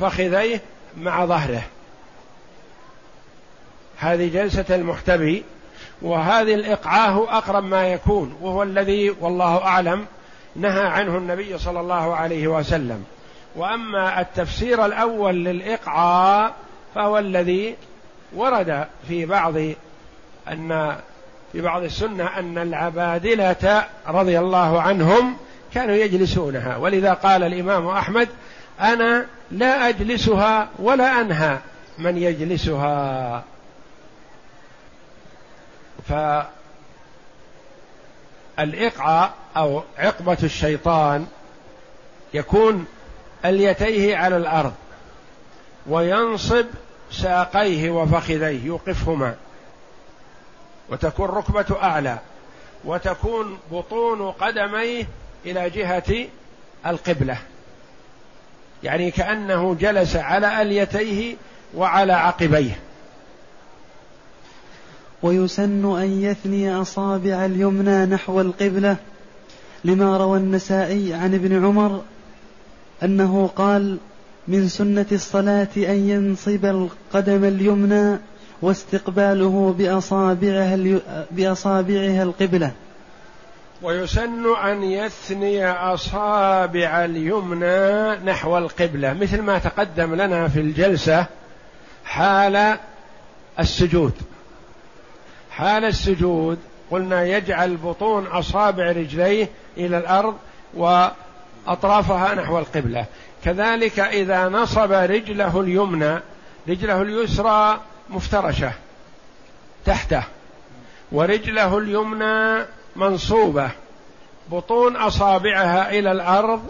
فخذيه 0.00 0.60
مع 0.96 1.24
ظهره. 1.24 1.62
هذه 3.98 4.28
جلسة 4.32 4.64
المحتبي 4.70 5.44
وهذه 6.02 6.54
الإقعاء 6.54 7.24
أقرب 7.38 7.64
ما 7.64 7.86
يكون 7.88 8.36
وهو 8.40 8.62
الذي 8.62 9.10
والله 9.20 9.64
أعلم 9.64 10.06
نهى 10.56 10.86
عنه 10.86 11.18
النبي 11.18 11.58
صلى 11.58 11.80
الله 11.80 12.14
عليه 12.16 12.48
وسلم. 12.48 13.04
وأما 13.56 14.20
التفسير 14.20 14.86
الأول 14.86 15.34
للإقعاء 15.44 16.54
فهو 16.94 17.18
الذي 17.18 17.76
ورد 18.32 18.86
في 19.08 19.26
بعض 19.26 19.54
أن 20.48 20.96
في 21.52 21.60
بعض 21.60 21.82
السنة 21.82 22.38
أن 22.38 22.58
العبادلة 22.58 23.86
رضي 24.06 24.38
الله 24.38 24.82
عنهم 24.82 25.36
كانوا 25.74 25.94
يجلسونها. 25.94 26.76
ولذا 26.76 27.12
قال 27.12 27.42
الإمام 27.42 27.88
أحمد 27.88 28.28
أنا 28.80 29.26
لا 29.50 29.88
أجلسها 29.88 30.68
ولا 30.78 31.20
أنهى 31.20 31.58
من 31.98 32.18
يجلسها. 32.18 33.44
فالإقعاء 38.58 39.32
أو 39.56 39.82
عقبة 39.98 40.38
الشيطان 40.42 41.26
يكون 42.34 42.86
اليتيه 43.44 44.16
على 44.16 44.36
الأرض 44.36 44.72
وينصب 45.86 46.66
ساقيه 47.10 47.90
وفخذيه 47.90 48.64
يوقفهما. 48.64 49.34
وتكون 50.88 51.28
ركبة 51.28 51.82
أعلى 51.82 52.18
وتكون 52.84 53.58
بطون 53.72 54.30
قدميه 54.30 55.06
إلى 55.46 55.70
جهة 55.70 56.26
القبلة. 56.86 57.38
يعني 58.82 59.10
كأنه 59.10 59.74
جلس 59.74 60.16
على 60.16 60.62
أليتيه 60.62 61.36
وعلى 61.74 62.12
عقبيه. 62.12 62.78
ويسن 65.22 66.00
أن 66.00 66.22
يثني 66.22 66.74
أصابع 66.74 67.44
اليمنى 67.44 68.06
نحو 68.06 68.40
القبلة 68.40 68.96
لما 69.84 70.16
روى 70.16 70.38
النسائي 70.38 71.14
عن 71.14 71.34
ابن 71.34 71.64
عمر 71.64 72.02
أنه 73.02 73.50
قال 73.56 73.98
من 74.50 74.68
سنة 74.68 75.06
الصلاة 75.12 75.68
أن 75.76 76.08
ينصب 76.10 76.64
القدم 76.64 77.44
اليمنى 77.44 78.18
واستقباله 78.62 79.74
بأصابعها, 79.78 80.76
بأصابعها 81.30 82.22
القبلة. 82.22 82.72
ويسن 83.82 84.56
أن 84.56 84.82
يثني 84.82 85.70
أصابع 85.70 87.04
اليمنى 87.04 88.16
نحو 88.30 88.58
القبلة 88.58 89.12
مثل 89.12 89.42
ما 89.42 89.58
تقدم 89.58 90.14
لنا 90.14 90.48
في 90.48 90.60
الجلسة 90.60 91.26
حال 92.04 92.76
السجود. 93.58 94.12
حال 95.50 95.84
السجود 95.84 96.58
قلنا 96.90 97.24
يجعل 97.24 97.76
بطون 97.76 98.26
أصابع 98.26 98.92
رجليه 98.92 99.48
إلى 99.76 99.98
الأرض 99.98 100.34
وأطرافها 100.74 102.34
نحو 102.34 102.58
القبلة. 102.58 103.06
كذلك 103.44 104.00
إذا 104.00 104.48
نصب 104.48 104.92
رجله 104.92 105.60
اليمنى 105.60 106.20
رجله 106.68 107.02
اليسرى 107.02 107.80
مفترشة 108.10 108.72
تحته. 109.84 110.22
ورجله 111.12 111.78
اليمنى 111.78 112.64
منصوبة. 112.96 113.70
بطون 114.50 114.96
أصابعها 114.96 115.90
إلى 115.90 116.12
الأرض 116.12 116.62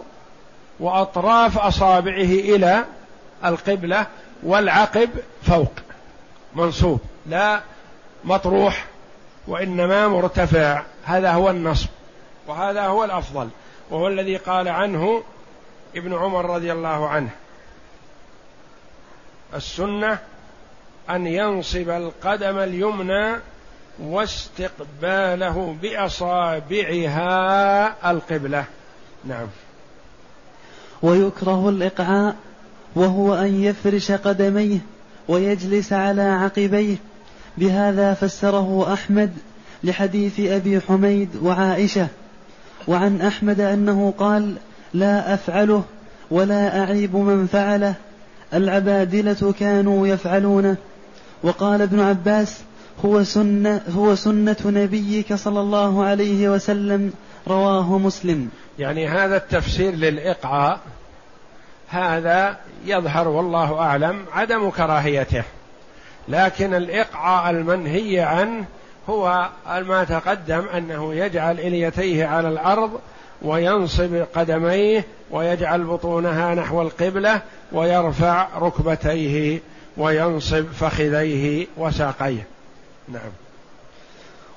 وأطراف 0.79 1.57
أصابعه 1.57 2.21
إلى 2.21 2.85
القبلة 3.45 4.07
والعقب 4.43 5.09
فوق. 5.43 5.71
منصوب. 6.55 6.99
لا 7.25 7.61
مطروح 8.23 8.85
وإنما 9.47 10.07
مرتفع. 10.07 10.83
هذا 11.05 11.31
هو 11.31 11.49
النصب. 11.49 11.89
وهذا 12.47 12.81
هو 12.81 13.03
الأفضل. 13.03 13.49
وهو 13.89 14.07
الذي 14.07 14.37
قال 14.37 14.67
عنه 14.67 15.23
ابن 15.95 16.13
عمر 16.13 16.45
رضي 16.55 16.71
الله 16.71 17.09
عنه. 17.09 17.29
السنة 19.55 20.19
أن 21.09 21.27
ينصب 21.27 21.89
القدم 21.89 22.57
اليمنى 22.57 23.35
واستقباله 23.99 25.75
بأصابعها 25.81 27.21
القبلة. 28.11 28.65
نعم. 29.25 29.47
ويكره 31.01 31.69
الإقعاء 31.69 32.35
وهو 32.95 33.35
أن 33.35 33.63
يفرش 33.63 34.11
قدميه 34.11 34.79
ويجلس 35.27 35.93
على 35.93 36.21
عقبيه. 36.21 36.95
بهذا 37.57 38.13
فسره 38.13 38.93
أحمد 38.93 39.37
لحديث 39.83 40.39
أبي 40.39 40.81
حميد 40.81 41.35
وعائشة. 41.43 42.07
وعن 42.87 43.21
أحمد 43.21 43.59
أنه 43.59 44.13
قال 44.17 44.55
لا 44.93 45.33
أفعله 45.33 45.83
ولا 46.31 46.83
أعيب 46.83 47.15
من 47.15 47.47
فعله. 47.47 47.93
العبادلة 48.53 49.53
كانوا 49.59 50.07
يفعلونه. 50.07 50.75
وقال 51.43 51.81
ابن 51.81 51.99
عباس 51.99 52.61
هو 53.05 53.23
سنة 53.23 53.81
هو 53.95 54.15
سنة 54.15 54.57
نبيك 54.65 55.33
صلى 55.33 55.59
الله 55.59 56.03
عليه 56.03 56.49
وسلم 56.49 57.13
رواه 57.47 57.97
مسلم. 57.97 58.49
يعني 58.79 59.07
هذا 59.07 59.37
التفسير 59.37 59.93
للإقعاء 59.93 60.79
هذا 61.89 62.57
يظهر 62.85 63.27
والله 63.27 63.79
أعلم 63.79 64.25
عدم 64.33 64.69
كراهيته. 64.69 65.43
لكن 66.27 66.73
الإقعاء 66.73 67.51
المنهي 67.51 68.19
عنه 68.19 68.65
هو 69.09 69.49
ما 69.67 70.03
تقدم 70.03 70.65
أنه 70.77 71.13
يجعل 71.15 71.59
إليتيه 71.59 72.25
على 72.25 72.47
الأرض 72.47 72.99
وينصب 73.41 74.25
قدميه 74.35 75.05
ويجعل 75.31 75.83
بطونها 75.83 76.55
نحو 76.55 76.81
القبلة 76.81 77.41
ويرفع 77.71 78.47
ركبتيه 78.57 79.59
وينصب 79.97 80.65
فخذيه 80.65 81.67
وساقيه. 81.77 82.47
نعم. 83.09 83.31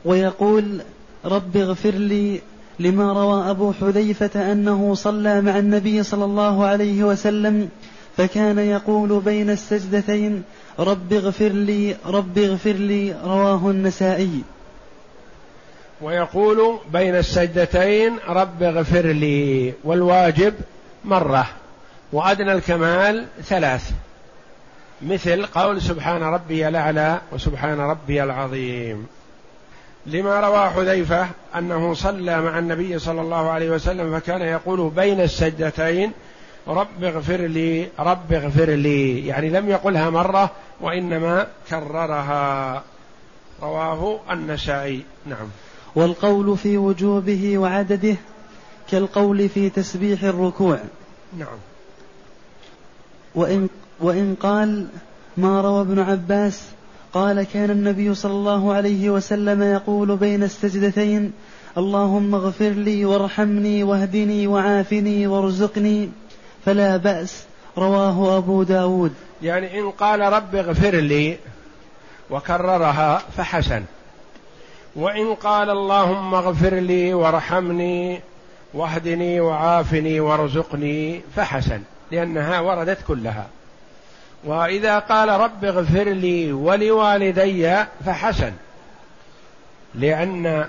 ويقول 0.04 0.80
رب 1.24 1.56
اغفر 1.56 1.90
لي 1.90 2.40
لما 2.78 3.12
روى 3.12 3.50
أبو 3.50 3.72
حذيفة 3.72 4.52
أنه 4.52 4.94
صلى 4.94 5.40
مع 5.40 5.58
النبي 5.58 6.02
صلى 6.02 6.24
الله 6.24 6.64
عليه 6.64 7.04
وسلم 7.04 7.68
فكان 8.16 8.58
يقول 8.58 9.20
بين 9.20 9.50
السجدتين 9.50 10.42
رب 10.78 11.12
اغفر 11.12 11.48
لي 11.48 11.96
رب 12.06 12.38
اغفر 12.38 12.72
لي 12.72 13.16
رواه 13.24 13.70
النسائي. 13.70 14.42
ويقول 16.00 16.78
بين 16.92 17.16
السجدتين 17.16 18.18
رب 18.28 18.62
اغفر 18.62 19.06
لي 19.06 19.72
والواجب 19.84 20.54
مرة 21.04 21.46
وأدنى 22.12 22.52
الكمال 22.52 23.26
ثلاث. 23.42 23.90
مثل 25.02 25.46
قول 25.46 25.82
سبحان 25.82 26.22
ربي 26.22 26.68
الأعلى 26.68 27.20
وسبحان 27.32 27.80
ربي 27.80 28.22
العظيم. 28.22 29.06
لما 30.06 30.40
روى 30.40 30.70
حذيفة 30.70 31.28
أنه 31.56 31.94
صلى 31.94 32.40
مع 32.42 32.58
النبي 32.58 32.98
صلى 32.98 33.20
الله 33.20 33.50
عليه 33.50 33.70
وسلم 33.70 34.20
فكان 34.20 34.42
يقول 34.42 34.90
بين 34.90 35.20
السجدتين 35.20 36.12
رب 36.68 37.04
اغفر 37.04 37.36
لي 37.36 37.88
رب 37.98 38.32
اغفر 38.32 38.70
لي. 38.70 39.26
يعني 39.26 39.50
لم 39.50 39.68
يقلها 39.68 40.10
مرة 40.10 40.50
وإنما 40.80 41.46
كررها. 41.70 42.82
رواه 43.62 44.20
النسائي. 44.30 45.02
نعم. 45.26 45.48
والقول 45.94 46.58
في 46.58 46.78
وجوبه 46.78 47.58
وعدده 47.58 48.16
كالقول 48.90 49.48
في 49.48 49.70
تسبيح 49.70 50.24
الركوع. 50.24 50.78
نعم. 51.38 51.58
وإن 53.34 53.68
وإن 54.00 54.34
قال 54.40 54.86
ما 55.36 55.60
روى 55.60 55.80
ابن 55.80 55.98
عباس 55.98 56.62
قال 57.12 57.42
كان 57.42 57.70
النبي 57.70 58.14
صلى 58.14 58.32
الله 58.32 58.72
عليه 58.72 59.10
وسلم 59.10 59.62
يقول 59.62 60.16
بين 60.16 60.42
السجدتين 60.42 61.32
اللهم 61.78 62.34
اغفر 62.34 62.68
لي 62.68 63.04
وارحمني 63.04 63.82
واهدني 63.82 64.46
وعافني 64.46 65.26
وارزقني 65.26 66.10
فلا 66.64 66.96
بأس. 66.96 67.44
رواه 67.78 68.38
أبو 68.38 68.62
داود. 68.62 69.12
يعني 69.42 69.80
إن 69.80 69.90
قال 69.90 70.20
رب 70.20 70.54
اغفر 70.54 70.94
لي 70.94 71.38
وكررها 72.30 73.22
فحسن. 73.36 73.82
وإن 74.96 75.34
قال 75.34 75.70
اللهم 75.70 76.34
اغفر 76.34 76.74
لي 76.74 77.14
وارحمني 77.14 78.20
واهدني 78.74 79.40
وعافني 79.40 80.20
وارزقني 80.20 81.20
فحسن 81.36 81.82
لأنها 82.10 82.60
وردت 82.60 82.98
كلها. 83.08 83.46
وإذا 84.44 84.98
قال 84.98 85.28
رب 85.28 85.64
اغفر 85.64 86.08
لي 86.08 86.52
ولوالدي 86.52 87.84
فحسن 88.06 88.52
لأن 89.94 90.68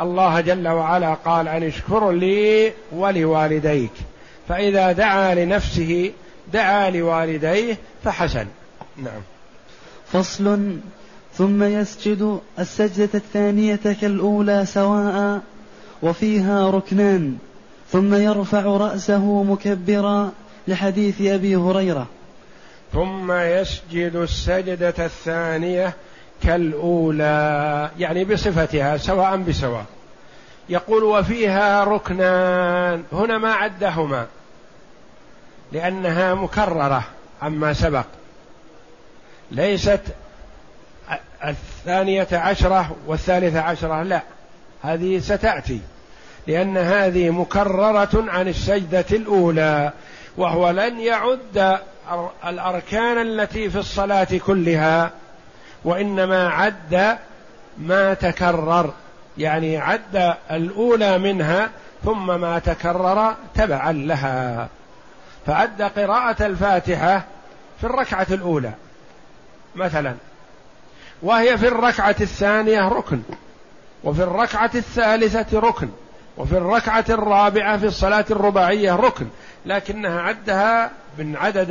الله 0.00 0.40
جل 0.40 0.68
وعلا 0.68 1.14
قال 1.14 1.48
أن 1.48 1.62
اشكر 1.62 2.10
لي 2.10 2.72
ولوالديك 2.92 3.92
فإذا 4.48 4.92
دعا 4.92 5.34
لنفسه 5.34 6.12
دعا 6.52 6.90
لوالديه 6.90 7.78
فحسن. 8.04 8.46
نعم. 8.96 9.22
فصل 10.12 10.76
ثم 11.38 11.62
يسجد 11.62 12.40
السجدة 12.58 13.10
الثانية 13.14 13.80
كالأولى 14.00 14.66
سواء 14.66 15.40
وفيها 16.02 16.70
ركنان 16.70 17.36
ثم 17.92 18.14
يرفع 18.14 18.60
رأسه 18.60 19.42
مكبرا 19.42 20.32
لحديث 20.68 21.20
أبي 21.20 21.56
هريرة. 21.56 22.06
ثم 22.92 23.32
يسجد 23.32 24.16
السجدة 24.16 24.94
الثانية 24.98 25.94
كالأولى 26.42 27.90
يعني 27.98 28.24
بصفتها 28.24 28.96
سواء 28.96 29.36
بسواء. 29.36 29.84
يقول 30.68 31.04
وفيها 31.04 31.84
ركنان 31.84 33.02
هنا 33.12 33.38
ما 33.38 33.52
عدهما 33.52 34.26
لأنها 35.72 36.34
مكررة 36.34 37.04
عما 37.42 37.72
سبق. 37.72 38.06
ليست 39.50 40.00
الثانية 41.48 42.28
عشرة 42.32 42.96
والثالثة 43.06 43.60
عشرة 43.60 44.02
لا 44.02 44.22
هذه 44.82 45.18
ستأتي 45.18 45.80
لأن 46.46 46.76
هذه 46.76 47.30
مكررة 47.30 48.24
عن 48.28 48.48
السجدة 48.48 49.04
الأولى 49.12 49.92
وهو 50.36 50.70
لن 50.70 51.00
يعد 51.00 51.78
الأركان 52.46 53.18
التي 53.18 53.70
في 53.70 53.78
الصلاة 53.78 54.28
كلها 54.46 55.10
وإنما 55.84 56.48
عد 56.48 57.18
ما 57.78 58.14
تكرر 58.14 58.92
يعني 59.38 59.78
عد 59.78 60.34
الأولى 60.50 61.18
منها 61.18 61.70
ثم 62.04 62.40
ما 62.40 62.58
تكرر 62.58 63.34
تبعا 63.54 63.92
لها. 63.92 64.68
فعد 65.46 65.82
قراءة 65.82 66.46
الفاتحة 66.46 67.24
في 67.80 67.84
الركعة 67.84 68.26
الأولى 68.30 68.72
مثلا. 69.74 70.14
وهي 71.24 71.58
في 71.58 71.68
الركعة 71.68 72.16
الثانية 72.20 72.88
ركن 72.88 73.22
وفي 74.04 74.22
الركعة 74.22 74.70
الثالثة 74.74 75.58
ركن 75.58 75.88
وفي 76.36 76.56
الركعة 76.56 77.04
الرابعة 77.08 77.78
في 77.78 77.86
الصلاة 77.86 78.24
الرباعية 78.30 78.96
ركن 78.96 79.26
لكنها 79.66 80.20
عدها 80.20 80.90
من 81.18 81.36
عدد 81.36 81.70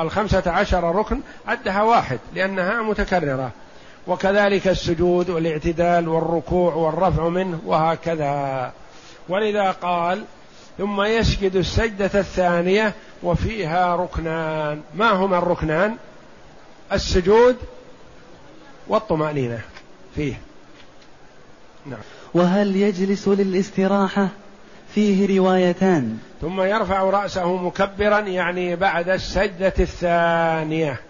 الخمسة 0.00 0.42
عشر 0.46 0.94
ركن 0.94 1.20
عدها 1.48 1.82
واحد 1.82 2.18
لأنها 2.34 2.82
متكررة. 2.82 3.50
وكذلك 4.06 4.68
السجود 4.68 5.30
والاعتدال 5.30 6.08
والركوع 6.08 6.74
والرفع 6.74 7.28
منه 7.28 7.60
وهكذا. 7.66 8.72
ولذا 9.28 9.70
قال 9.70 10.24
ثم 10.78 11.02
يسجد 11.02 11.56
السجدة 11.56 12.10
الثانية 12.14 12.92
وفيها 13.22 13.96
ركنان. 13.96 14.80
ما 14.94 15.10
هما 15.10 15.38
الركنان؟ 15.38 15.96
السجود 16.92 17.56
والطمأنينة 18.88 19.60
فيه. 20.14 20.40
نعم. 21.86 22.00
وهل 22.34 22.76
يجلس 22.76 23.28
للاستراحة؟ 23.28 24.28
فيه 24.94 25.38
روايتان. 25.38 26.18
ثم 26.40 26.60
يرفع 26.60 27.02
رأسه 27.02 27.56
مكبرا 27.56 28.18
يعني 28.18 28.76
بعد 28.76 29.08
السجدة 29.08 29.72
الثانية. 29.78 31.00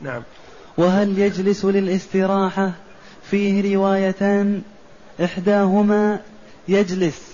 نعم. 0.00 0.22
وهل 0.76 1.18
يجلس 1.18 1.64
للاستراحة؟ 1.64 2.72
فيه 3.30 3.74
روايتان. 3.74 4.62
إحداهما 5.24 6.20
يجلس. 6.68 7.32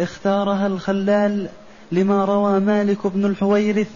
اختارها 0.00 0.66
الخلال 0.66 1.48
لما 1.92 2.24
روى 2.24 2.60
مالك 2.60 3.06
بن 3.06 3.24
الحويرث. 3.24 3.90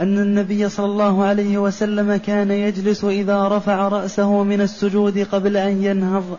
أن 0.00 0.18
النبي 0.18 0.68
صلى 0.68 0.86
الله 0.86 1.24
عليه 1.24 1.58
وسلم 1.58 2.16
كان 2.16 2.50
يجلس 2.50 3.04
إذا 3.04 3.48
رفع 3.48 3.88
رأسه 3.88 4.42
من 4.42 4.60
السجود 4.60 5.18
قبل 5.18 5.56
أن 5.56 5.84
ينهض. 5.84 6.38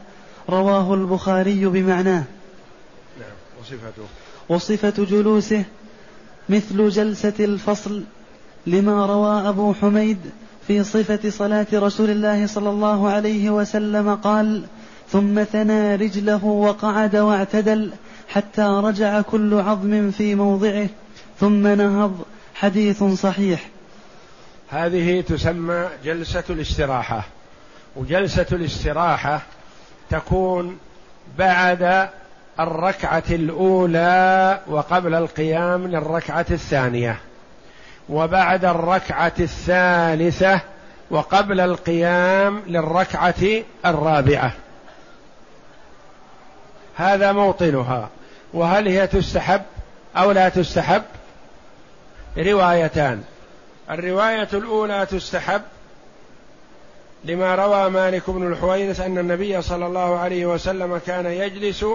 رواه 0.49 0.93
البخاري 0.93 1.65
بمعناه. 1.65 2.23
نعم 3.19 3.35
وصفته. 3.61 4.03
وصفة 4.49 5.05
جلوسه 5.05 5.63
مثل 6.49 6.89
جلسة 6.89 7.33
الفصل 7.39 8.03
لما 8.67 9.05
روى 9.05 9.49
أبو 9.49 9.73
حميد 9.73 10.17
في 10.67 10.83
صفة 10.83 11.29
صلاة 11.29 11.67
رسول 11.73 12.09
الله 12.09 12.47
صلى 12.47 12.69
الله 12.69 13.09
عليه 13.09 13.49
وسلم 13.49 14.15
قال 14.15 14.63
ثم 15.11 15.43
ثنى 15.43 15.95
رجله 15.95 16.45
وقعد 16.45 17.15
واعتدل 17.15 17.91
حتى 18.27 18.61
رجع 18.61 19.21
كل 19.21 19.53
عظم 19.53 20.11
في 20.11 20.35
موضعه 20.35 20.89
ثم 21.39 21.67
نهض 21.67 22.25
حديث 22.55 23.03
صحيح. 23.03 23.59
هذه 24.69 25.21
تسمى 25.21 25.89
جلسة 26.03 26.43
الاستراحة. 26.49 27.23
وجلسة 27.95 28.45
الاستراحة 28.51 29.41
تكون 30.09 30.79
بعد 31.37 32.09
الركعة 32.59 33.23
الأولى 33.29 34.59
وقبل 34.67 35.15
القيام 35.15 35.87
للركعة 35.87 36.45
الثانية. 36.51 37.17
وبعد 38.09 38.65
الركعة 38.65 39.33
الثالثة 39.39 40.59
وقبل 41.09 41.59
القيام 41.59 42.63
للركعة 42.67 43.63
الرابعة. 43.85 44.51
هذا 46.95 47.31
موطنها. 47.31 48.09
وهل 48.53 48.87
هي 48.87 49.07
تستحب 49.07 49.61
أو 50.17 50.31
لا 50.31 50.49
تستحب؟ 50.49 51.03
روايتان. 52.37 53.23
الرواية 53.89 54.47
الأولى 54.53 55.05
تستحب 55.11 55.61
لما 57.25 57.55
روى 57.55 57.89
مالك 57.89 58.29
بن 58.29 58.47
الحويرث 58.51 59.01
أن 59.01 59.17
النبي 59.17 59.61
صلى 59.61 59.87
الله 59.87 60.17
عليه 60.19 60.45
وسلم 60.45 60.97
كان 60.97 61.25
يجلس 61.25 61.85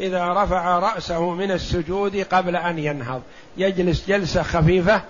إذا 0.00 0.32
رفع 0.32 0.78
رأسه 0.78 1.30
من 1.30 1.50
السجود 1.50 2.16
قبل 2.16 2.56
أن 2.56 2.78
ينهض. 2.78 3.22
يجلس 3.56 4.08
جلسة 4.08 4.42
خفيفة 4.42 5.02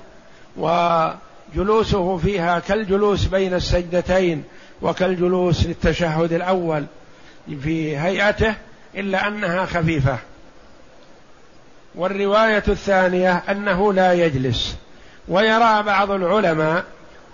وجلوسه 0.57 2.17
فيها 2.17 2.59
كالجلوس 2.59 3.25
بين 3.25 3.55
السجدتين 3.55 4.45
وكالجلوس 4.83 5.67
للتشهد 5.67 6.33
الأول 6.33 6.85
في 7.63 7.99
هيئته 7.99 8.55
إلا 8.95 9.29
أنها 9.29 9.67
خفيفة. 9.67 10.19
والرواية 11.97 12.65
الثانية 12.69 13.43
أنه 13.51 13.93
لا 13.93 14.13
يجلس 14.13 14.77
ويرى 15.29 15.83
بعض 15.83 16.11
العلماء 16.11 16.85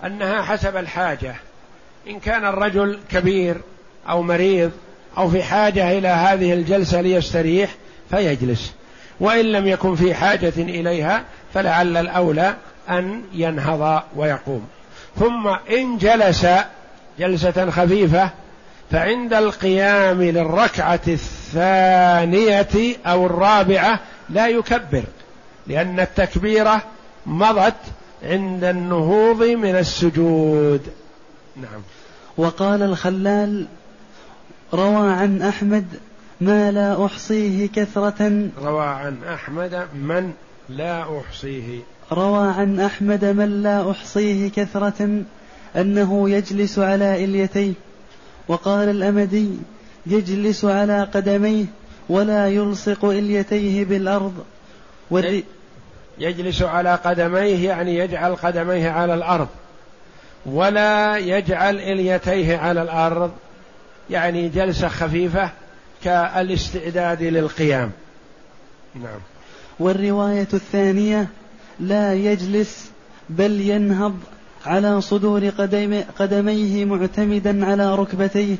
أنها 0.05 0.41
حسب 0.41 0.77
الحاجة 0.77 1.35
إن 2.07 2.19
كان 2.19 2.45
الرجل 2.45 2.99
كبير 3.11 3.57
أو 4.09 4.21
مريض 4.21 4.71
أو 5.17 5.29
في 5.29 5.43
حاجة 5.43 5.97
إلى 5.97 6.07
هذه 6.07 6.53
الجلسة 6.53 7.01
ليستريح 7.01 7.69
فيجلس 8.09 8.73
وإن 9.19 9.45
لم 9.45 9.67
يكن 9.67 9.95
في 9.95 10.13
حاجة 10.13 10.53
إليها 10.57 11.23
فلعل 11.53 11.97
الأولى 11.97 12.55
أن 12.89 13.23
ينهض 13.33 14.03
ويقوم. 14.15 14.67
ثم 15.19 15.47
إن 15.47 15.97
جلس 15.97 16.47
جلسة 17.19 17.69
خفيفة 17.69 18.29
فعند 18.91 19.33
القيام 19.33 20.21
للركعة 20.21 20.99
الثانية 21.07 22.95
أو 23.05 23.25
الرابعة 23.25 23.99
لا 24.33 24.47
يكبر 24.47 25.03
لأن 25.67 25.99
التكبيرة 25.99 26.83
مضت 27.25 27.73
عند 28.23 28.63
النهوض 28.63 29.43
من 29.43 29.75
السجود. 29.75 30.81
نعم. 31.55 31.81
وقال 32.37 32.81
الخلال 32.81 33.65
روى 34.73 35.11
عن 35.11 35.41
أحمد 35.41 35.85
ما 36.41 36.71
لا 36.71 37.05
أحصيه 37.05 37.67
كثرة. 37.67 38.49
روى 38.63 38.85
عن 38.85 39.17
أحمد 39.33 39.87
من 39.93 40.33
لا 40.69 41.19
أحصيه. 41.19 41.79
روى 42.11 42.47
عن 42.47 42.79
أحمد 42.79 43.25
من 43.25 43.63
لا 43.63 43.91
أحصيه 43.91 44.49
كثرة 44.49 45.23
أنه 45.75 46.29
يجلس 46.29 46.79
على 46.79 47.23
إليتيه. 47.23 47.73
وقال 48.47 48.89
الأمدي 48.89 49.49
يجلس 50.05 50.65
على 50.65 51.03
قدميه. 51.03 51.65
ولا 52.09 52.47
يلصق 52.47 53.05
إليتيه 53.05 53.85
بالأرض. 53.85 54.33
يجلس 56.19 56.61
على 56.61 56.95
قدميه 56.95 57.67
يعني 57.69 57.97
يجعل 57.97 58.35
قدميه 58.35 58.89
على 58.89 59.13
الأرض. 59.13 59.47
ولا 60.45 61.17
يجعل 61.17 61.79
إليتيه 61.79 62.57
على 62.57 62.81
الأرض. 62.81 63.31
يعني 64.09 64.49
جلسة 64.49 64.87
خفيفة 64.87 65.49
كالاستعداد 66.03 67.23
للقيام. 67.23 67.91
نعم. 68.95 69.19
والرواية 69.79 70.47
الثانية 70.53 71.27
لا 71.79 72.13
يجلس 72.13 72.91
بل 73.29 73.61
ينهض 73.61 74.19
على 74.65 75.01
صدور 75.01 75.49
قدميه 76.19 76.85
معتمدا 76.85 77.65
على 77.65 77.95
ركبتيه. 77.95 78.55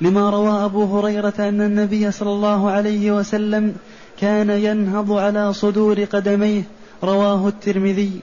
لما 0.00 0.30
روى 0.30 0.64
أبو 0.64 0.98
هريرة 0.98 1.34
أن 1.38 1.60
النبي 1.60 2.10
صلى 2.10 2.30
الله 2.30 2.70
عليه 2.70 3.12
وسلم 3.12 3.76
كان 4.20 4.50
ينهض 4.50 5.12
على 5.12 5.52
صدور 5.52 6.04
قدميه 6.04 6.62
رواه 7.04 7.48
الترمذي 7.48 8.20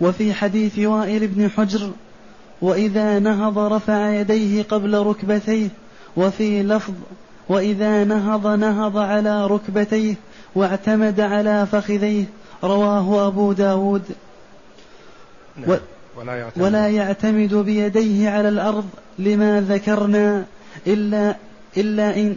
وفي 0.00 0.34
حديث 0.34 0.78
وائل 0.78 1.28
بن 1.28 1.50
حجر 1.50 1.90
وإذا 2.62 3.18
نهض 3.18 3.58
رفع 3.58 4.10
يديه 4.10 4.62
قبل 4.62 4.98
ركبتيه 4.98 5.68
وفي 6.16 6.62
لفظ 6.62 6.94
وإذا 7.48 8.04
نهض 8.04 8.46
نهض 8.46 8.96
على 8.98 9.46
ركبتيه 9.46 10.14
واعتمد 10.54 11.20
على 11.20 11.66
فخذيه 11.72 12.24
رواه 12.64 13.26
أبو 13.26 13.52
داود 13.52 14.02
نعم. 15.56 15.70
و 15.70 15.76
ولا 16.16 16.38
يعتمد, 16.38 16.64
ولا 16.64 16.88
يعتمد 16.88 17.54
بيديه 17.54 18.30
على 18.30 18.48
الأرض 18.48 18.88
لما 19.18 19.60
ذكرنا 19.60 20.44
إلا 20.86 21.36
إلا 21.76 22.16
إن 22.16 22.36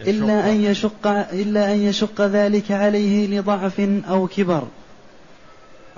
إلا 0.00 0.50
أن 0.50 0.64
يشق 0.64 1.06
إلا 1.32 1.72
أن 1.72 1.78
يشق 1.78 2.20
ذلك 2.20 2.70
عليه 2.70 3.38
لضعف 3.38 3.80
أو 4.08 4.26
كبر. 4.26 4.62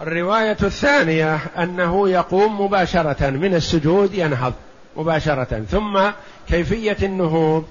الرواية 0.03 0.57
الثانية 0.63 1.39
أنه 1.59 2.09
يقوم 2.09 2.61
مباشرة 2.61 3.31
من 3.31 3.55
السجود 3.55 4.15
ينهض 4.15 4.53
مباشرة. 4.97 5.65
ثم 5.71 6.01
كيفية 6.49 6.97
النهوض؟ 7.03 7.65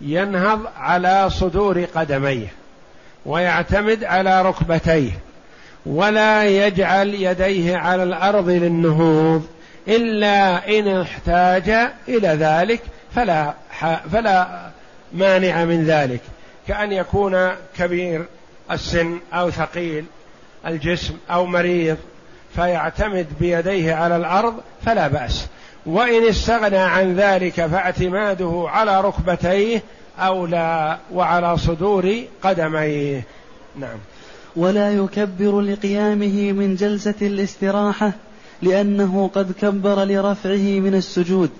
ينهض 0.00 0.60
على 0.76 1.30
صدور 1.30 1.84
قدميه 1.94 2.52
ويعتمد 3.26 4.04
على 4.04 4.42
ركبتيه. 4.42 5.12
ولا 5.86 6.44
يجعل 6.44 7.14
يديه 7.14 7.76
على 7.76 8.02
الأرض 8.02 8.48
للنهوض 8.48 9.46
إلا 9.88 10.68
إن 10.78 11.00
احتاج 11.00 11.70
إلى 12.08 12.28
ذلك 12.28 12.80
فلا 13.14 13.54
فلا 14.12 14.70
مانع 15.12 15.64
من 15.64 15.84
ذلك. 15.84 16.20
كأن 16.68 16.92
يكون 16.92 17.50
كبير 17.78 18.24
السن 18.70 19.18
أو 19.32 19.50
ثقيل 19.50 20.04
الجسم 20.66 21.14
أو 21.30 21.46
مريض 21.46 21.96
فيعتمد 22.54 23.26
بيديه 23.40 23.94
على 23.94 24.16
الأرض 24.16 24.54
فلا 24.86 25.08
بأس. 25.08 25.46
وإن 25.86 26.28
استغنى 26.28 26.78
عن 26.78 27.16
ذلك 27.16 27.66
فاعتماده 27.66 28.66
على 28.68 29.00
ركبتيه 29.00 29.82
أولى 30.18 30.98
وعلى 31.12 31.58
صدور 31.58 32.14
قدميه. 32.42 33.24
نعم. 33.76 33.98
ولا 34.56 34.92
يكبر 34.92 35.60
لقيامه 35.60 36.52
من 36.52 36.74
جلسة 36.74 37.14
الاستراحة 37.22 38.12
لأنه 38.62 39.30
قد 39.34 39.52
كبر 39.52 40.04
لرفعه 40.04 40.80
من 40.80 40.94
السجود. 40.94 41.50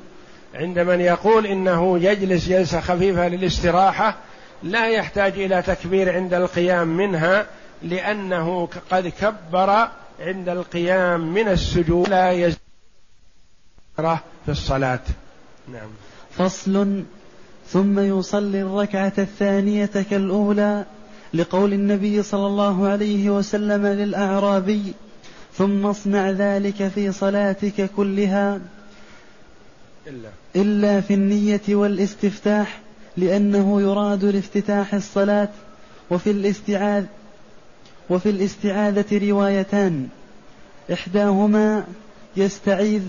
عند 0.54 0.78
من 0.78 1.00
يقول 1.00 1.46
إنه 1.46 1.98
يجلس 1.98 2.48
جلسة 2.48 2.80
خفيفة 2.80 3.28
للاستراحة 3.28 4.16
لا 4.62 4.88
يحتاج 4.88 5.32
إلى 5.32 5.62
تكبير 5.62 6.12
عند 6.12 6.34
القيام 6.34 6.88
منها 6.96 7.46
لأنه 7.82 8.68
قد 8.90 9.08
كبر 9.08 9.88
عند 10.20 10.48
القيام 10.48 11.34
من 11.34 11.48
السجود. 11.48 12.08
لا 12.08 12.30
يزيد 12.30 12.58
في 13.96 14.48
الصلاة. 14.48 15.00
نعم. 15.72 15.88
فصل 16.30 17.04
ثم 17.68 17.98
يصلي 17.98 18.62
الركعة 18.62 19.12
الثانية 19.18 19.90
كالأولى 20.10 20.84
لقول 21.34 21.72
النبي 21.72 22.22
صلى 22.22 22.46
الله 22.46 22.88
عليه 22.88 23.30
وسلم 23.30 23.86
للأعرابي 23.86 24.82
ثم 25.54 25.86
اصنع 25.86 26.30
ذلك 26.30 26.88
في 26.88 27.12
صلاتك 27.12 27.90
كلها 27.96 28.60
إلا, 30.06 30.28
إلا 30.56 31.00
في 31.00 31.14
النية 31.14 31.60
والاستفتاح 31.68 32.80
لأنه 33.16 33.80
يراد 33.80 34.24
لافتتاح 34.24 34.94
الصلاة 34.94 35.48
وفي 36.10 36.30
الاستعاذ 36.30 37.04
وفي 38.10 38.30
الاستعاذة 38.30 39.30
روايتان. 39.30 40.08
إحداهما 40.92 41.84
يستعيذ 42.36 43.02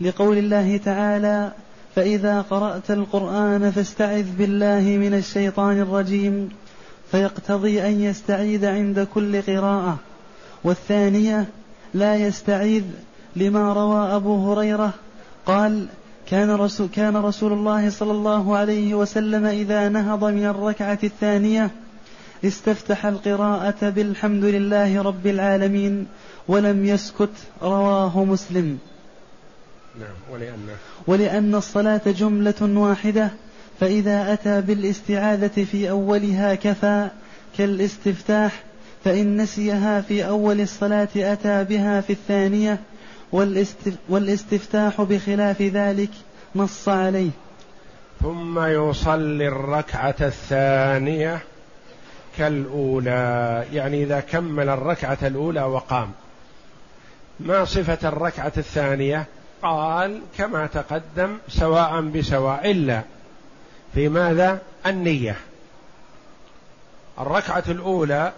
لقول 0.00 0.38
الله 0.38 0.76
تعالى 0.76 1.52
فإذا 1.94 2.40
قرأت 2.40 2.90
القرآن 2.90 3.70
فاستعذ 3.70 4.26
بالله 4.38 4.80
من 4.80 5.14
الشيطان 5.14 5.80
الرجيم. 5.80 6.48
فيقتضي 7.12 7.86
أن 7.86 8.00
يستعيذ 8.00 8.66
عند 8.66 9.08
كل 9.14 9.42
قراءة. 9.42 9.98
والثانية 10.64 11.46
لا 11.94 12.16
يستعيذ 12.16 12.84
لما 13.36 13.72
روى 13.72 14.16
أبو 14.16 14.52
هريرة 14.52 14.92
قال 15.46 15.86
كان 16.26 16.50
رسول, 16.50 16.88
كان 16.94 17.16
رسول 17.16 17.52
الله 17.52 17.90
صلى 17.90 18.10
الله 18.10 18.56
عليه 18.56 18.94
وسلم 18.94 19.46
إذا 19.46 19.88
نهض 19.88 20.24
من 20.24 20.46
الركعة 20.46 20.98
الثانية 21.04 21.70
استفتح 22.44 23.06
القراءة 23.06 23.88
بالحمد 23.88 24.44
لله 24.44 25.02
رب 25.02 25.26
العالمين 25.26 26.06
ولم 26.48 26.84
يسكت 26.84 27.30
رواه 27.62 28.24
مسلم. 28.24 28.78
نعم 30.00 30.32
ولأن 30.32 30.66
ولأن 31.06 31.54
الصلاة 31.54 32.02
جملة 32.06 32.54
واحدة 32.62 33.30
فإذا 33.82 34.32
أتى 34.32 34.60
بالاستعاذة 34.60 35.64
في 35.64 35.90
أولها 35.90 36.54
كفى 36.54 37.08
كالاستفتاح 37.58 38.62
فإن 39.04 39.36
نسيها 39.36 40.00
في 40.00 40.28
أول 40.28 40.60
الصلاة 40.60 41.08
أتى 41.16 41.64
بها 41.64 42.00
في 42.00 42.12
الثانية 42.12 42.78
والاستفتاح 44.08 45.02
بخلاف 45.02 45.62
ذلك 45.62 46.10
نص 46.56 46.88
عليه. 46.88 47.30
ثم 48.20 48.64
يصلي 48.64 49.48
الركعة 49.48 50.14
الثانية 50.20 51.40
كالأولى. 52.38 53.64
يعني 53.72 54.02
إذا 54.02 54.20
كمل 54.20 54.68
الركعة 54.68 55.18
الأولى 55.22 55.62
وقام. 55.62 56.10
ما 57.40 57.64
صفة 57.64 58.08
الركعة 58.08 58.52
الثانية؟ 58.56 59.26
قال 59.62 60.20
كما 60.38 60.66
تقدم 60.66 61.38
سواء 61.48 62.00
بسواء 62.00 62.70
إلا. 62.70 63.02
في 63.94 64.08
ماذا؟ 64.08 64.58
النية. 64.86 65.36
الركعة 67.18 67.64
الأولى 67.68 68.32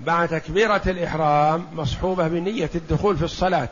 بعد 0.00 0.28
تكبيرة 0.28 0.82
الإحرام 0.86 1.66
مصحوبة 1.72 2.28
بنية 2.28 2.70
الدخول 2.74 3.16
في 3.16 3.24
الصلاة. 3.24 3.68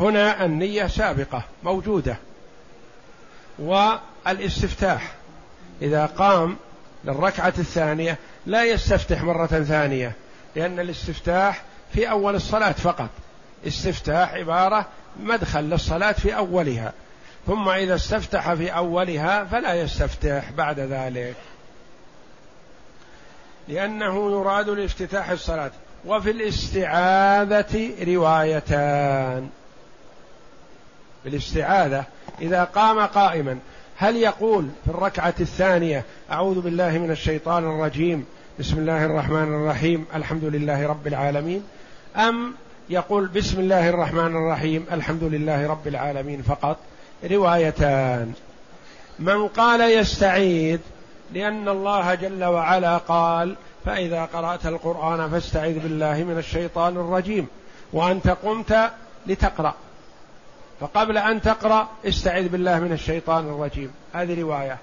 هنا 0.00 0.44
النية 0.44 0.86
سابقة 0.86 1.42
موجودة. 1.62 2.16
والاستفتاح. 3.58 5.14
إذا 5.82 6.06
قام 6.06 6.56
للركعة 7.04 7.54
الثانية 7.58 8.18
لا 8.46 8.64
يستفتح 8.64 9.22
مرة 9.22 9.46
ثانية 9.46 10.12
لأن 10.56 10.80
الاستفتاح 10.80 11.62
في 11.94 12.10
أول 12.10 12.34
الصلاة 12.34 12.72
فقط. 12.72 13.10
استفتاح 13.66 14.34
عبارة 14.34 14.86
مدخل 15.20 15.64
للصلاة 15.64 16.12
في 16.12 16.36
أولها. 16.36 16.92
ثم 17.46 17.68
إذا 17.68 17.94
استفتح 17.94 18.54
في 18.54 18.70
أولها 18.70 19.44
فلا 19.44 19.74
يستفتح 19.74 20.50
بعد 20.50 20.80
ذلك. 20.80 21.36
لأنه 23.68 24.30
يراد 24.30 24.68
لافتتاح 24.68 25.30
الصلاة. 25.30 25.70
وفي 26.04 26.30
الاستعاذة 26.30 27.90
روايتان. 28.06 29.48
بالاستعاذة. 31.24 32.04
إذا 32.40 32.64
قام 32.64 33.00
قائما. 33.00 33.58
هل 33.98 34.16
يقول 34.16 34.68
في 34.84 34.90
الركعة 34.90 35.34
الثانية 35.40 36.04
أعوذ 36.30 36.60
بالله 36.60 36.98
من 36.98 37.10
الشيطان 37.10 37.64
الرجيم 37.64 38.24
بسم 38.58 38.78
الله 38.78 39.04
الرحمن 39.04 39.54
الرحيم 39.54 40.04
الحمد 40.14 40.44
لله 40.44 40.86
رب 40.86 41.06
العالمين 41.06 41.62
أم 42.16 42.54
يقول 42.90 43.28
بسم 43.28 43.60
الله 43.60 43.88
الرحمن 43.88 44.36
الرحيم 44.36 44.86
الحمد 44.92 45.24
لله 45.24 45.66
رب 45.66 45.88
العالمين 45.88 46.42
فقط؟ 46.42 46.76
روايتان. 47.24 48.32
من 49.18 49.48
قال 49.48 49.80
يستعيذ 49.80 50.78
لأن 51.32 51.68
الله 51.68 52.14
جل 52.14 52.44
وعلا 52.44 52.98
قال 52.98 53.56
فإذا 53.84 54.24
قرأت 54.24 54.66
القرآن 54.66 55.30
فاستعذ 55.30 55.78
بالله 55.78 56.24
من 56.24 56.38
الشيطان 56.38 56.96
الرجيم 56.96 57.46
وأنت 57.92 58.28
قمت 58.28 58.90
لتقرأ. 59.26 59.74
فقبل 60.80 61.18
أن 61.18 61.42
تقرأ 61.42 61.88
استعذ 62.04 62.48
بالله 62.48 62.80
من 62.80 62.92
الشيطان 62.92 63.48
الرجيم. 63.48 63.92
هذه 64.14 64.40
رواية. 64.40 64.78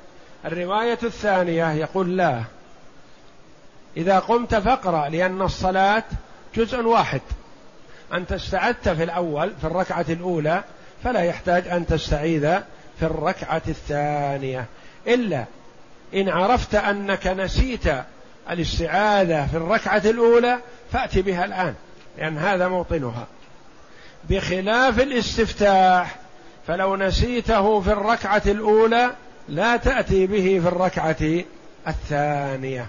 الرواية 0.45 0.99
الثانية 1.03 1.71
يقول 1.71 2.17
لا. 2.17 2.43
إذا 3.97 4.19
قمت 4.19 4.55
فاقرأ 4.55 5.09
لأن 5.09 5.41
الصلاة 5.41 6.03
جزء 6.55 6.81
واحد. 6.81 7.21
أنت 8.13 8.31
استعذت 8.31 8.89
في 8.89 9.03
الأول 9.03 9.53
في 9.61 9.67
الركعة 9.67 10.05
الأولى 10.09 10.63
فلا 11.03 11.23
يحتاج 11.23 11.67
أن 11.67 11.85
تستعيذ 11.87 12.41
في 12.99 13.05
الركعة 13.05 13.61
الثانية. 13.67 14.65
إلا 15.07 15.45
إن 16.13 16.29
عرفت 16.29 16.75
أنك 16.75 17.27
نسيت 17.27 17.83
الاستعاذة 18.49 19.47
في 19.47 19.57
الركعة 19.57 20.01
الأولى 20.05 20.59
فأتي 20.91 21.21
بها 21.21 21.45
الآن 21.45 21.73
لأن 22.17 22.37
هذا 22.37 22.67
موطنها. 22.67 23.27
بخلاف 24.29 24.99
الاستفتاح 24.99 26.15
فلو 26.67 26.95
نسيته 26.95 27.81
في 27.81 27.91
الركعة 27.91 28.41
الأولى 28.45 29.11
لا 29.49 29.77
تأتي 29.77 30.27
به 30.27 30.59
في 30.63 30.67
الركعة 30.67 31.43
الثانية. 31.87 32.87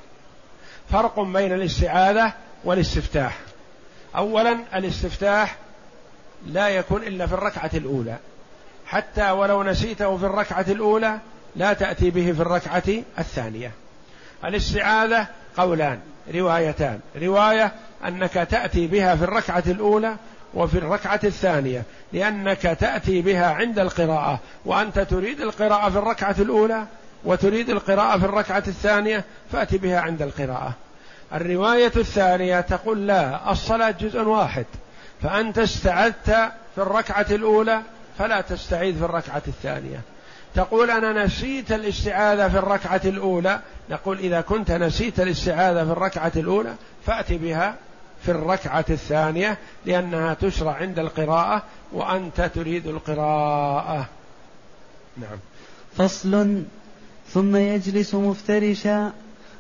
فرق 0.90 1.20
بين 1.20 1.52
الاستعاذة 1.52 2.32
والاستفتاح. 2.64 3.38
أولا 4.16 4.58
الاستفتاح 4.74 5.56
لا 6.46 6.68
يكون 6.68 7.02
إلا 7.02 7.26
في 7.26 7.32
الركعة 7.32 7.70
الأولى. 7.74 8.16
حتى 8.86 9.30
ولو 9.30 9.62
نسيته 9.62 10.16
في 10.16 10.26
الركعة 10.26 10.66
الأولى 10.68 11.18
لا 11.56 11.72
تأتي 11.72 12.10
به 12.10 12.32
في 12.32 12.40
الركعة 12.42 12.82
الثانية. 13.18 13.70
الاستعاذة 14.44 15.26
قولان 15.56 15.98
روايتان. 16.34 17.00
رواية 17.22 17.72
أنك 18.08 18.32
تأتي 18.32 18.86
بها 18.86 19.16
في 19.16 19.24
الركعة 19.24 19.62
الأولى 19.66 20.16
وفي 20.54 20.78
الركعة 20.78 21.20
الثانية 21.24 21.82
لأنك 22.12 22.62
تأتي 22.62 23.22
بها 23.22 23.46
عند 23.46 23.78
القراءة. 23.78 24.40
وأنت 24.64 24.98
تريد 24.98 25.40
القراءة 25.40 25.90
في 25.90 25.98
الركعة 25.98 26.36
الأولى 26.38 26.86
وتريد 27.24 27.70
القراءة 27.70 28.18
في 28.18 28.24
الركعة 28.24 28.64
الثانية 28.66 29.24
فأتي 29.52 29.78
بها 29.78 30.00
عند 30.00 30.22
القراءة. 30.22 30.72
الرواية 31.34 31.92
الثانية 31.96 32.60
تقول 32.60 33.06
لا 33.06 33.50
الصلاة 33.52 33.90
جزء 33.90 34.20
واحد. 34.20 34.66
فأنت 35.24 35.58
استعذت 35.58 36.30
في 36.74 36.78
الركعة 36.78 37.26
الأولى 37.30 37.82
فلا 38.18 38.40
تستعيذ 38.40 38.98
في 38.98 39.04
الركعة 39.04 39.42
الثانية. 39.48 40.00
تقول 40.54 40.90
أنا 40.90 41.24
نسيت 41.24 41.72
الاستعاذة 41.72 42.48
في 42.48 42.58
الركعة 42.58 43.00
الأولى. 43.04 43.60
نقول 43.90 44.18
إذا 44.18 44.40
كنت 44.40 44.70
نسيت 44.70 45.20
الاستعاذة 45.20 45.84
في 45.84 45.90
الركعة 45.90 46.32
الأولى 46.36 46.74
فأتي 47.06 47.38
بها 47.38 47.74
في 48.22 48.30
الركعة 48.30 48.84
الثانية 48.90 49.58
لأنها 49.86 50.34
تشرع 50.34 50.72
عند 50.72 50.98
القراءة 50.98 51.62
وأنت 51.92 52.40
تريد 52.54 52.86
القراءة. 52.86 54.08
نعم. 55.16 55.38
فصل. 55.96 56.62
ثم 57.28 57.56
يجلس 57.56 58.14
مفترشا 58.14 59.12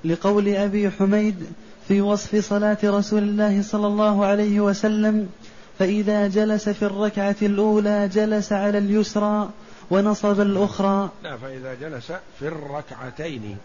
لقول 0.04 0.48
أبي 0.48 0.90
حميد 0.90 1.46
في 1.88 2.00
وصف 2.00 2.36
صلاة 2.36 2.78
رسول 2.84 3.22
الله 3.22 3.62
صلى 3.62 3.86
الله 3.86 4.24
عليه 4.24 4.60
وسلم 4.60 5.28
فإذا 5.78 6.28
جلس 6.28 6.68
في 6.68 6.82
الركعة 6.82 7.36
الأولى 7.42 8.08
جلس 8.08 8.52
على 8.52 8.78
اليسرى 8.78 9.50
ونصب 9.90 10.40
الأخرى. 10.40 11.10
لا 11.22 11.36
فإذا 11.36 11.74
جلس 11.74 12.12
في 12.38 12.48
الركعتين. 12.48 13.56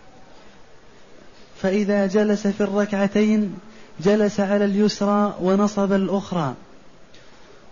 فإذا 1.61 2.07
جلس 2.07 2.47
في 2.47 2.61
الركعتين 2.61 3.57
جلس 4.03 4.39
على 4.39 4.65
اليسرى 4.65 5.35
ونصب 5.41 5.93
الأخرى. 5.93 6.53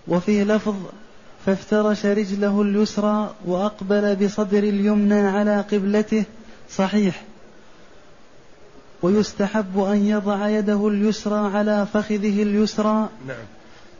وفي 0.07 0.43
لفظ 0.43 0.75
فافترش 1.45 2.05
رجله 2.05 2.61
اليسرى 2.61 3.33
وأقبل 3.45 4.15
بصدر 4.15 4.59
اليمنى 4.59 5.27
على 5.27 5.61
قبلته 5.61 6.23
صحيح. 6.69 7.23
ويستحب 9.01 9.79
أن 9.79 10.05
يضع 10.05 10.49
يده 10.49 10.87
اليسرى 10.87 11.57
على 11.57 11.85
فخذه 11.93 12.43
اليسرى. 12.43 13.09
نعم. 13.27 13.56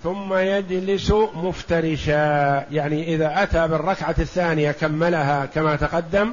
ثم 0.07 0.33
يجلس 0.33 1.11
مفترشا. 1.35 2.65
يعني 2.71 3.15
إذا 3.15 3.43
أتى 3.43 3.67
بالركعة 3.67 4.15
الثانية 4.19 4.71
كملها 4.71 5.45
كما 5.45 5.75
تقدم 5.75 6.31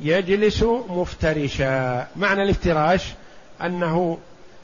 يجلس 0.00 0.62
مفترشا. 0.88 2.06
معنى 2.16 2.42
الافتراش 2.42 3.04
أنه 3.62 4.18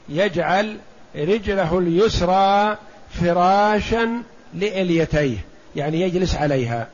يجعل 0.09 0.77
رجله 1.15 1.79
اليسرى 1.79 2.77
فراشا 3.21 4.09
لإليتيه 4.53 5.37
يعني 5.75 6.01
يجلس 6.01 6.35
عليها. 6.35 6.87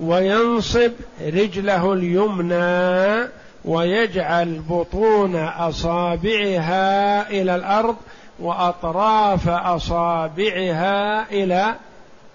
وينصب 0.00 0.92
رجله 1.20 1.92
اليمنى 1.92 3.28
ويجعل 3.64 4.60
بطون 4.68 5.36
أصابعها 5.36 7.30
إلى 7.30 7.54
الأرض 7.54 7.96
وأطراف 8.38 9.48
أصابعها 9.48 11.30
إلى 11.30 11.74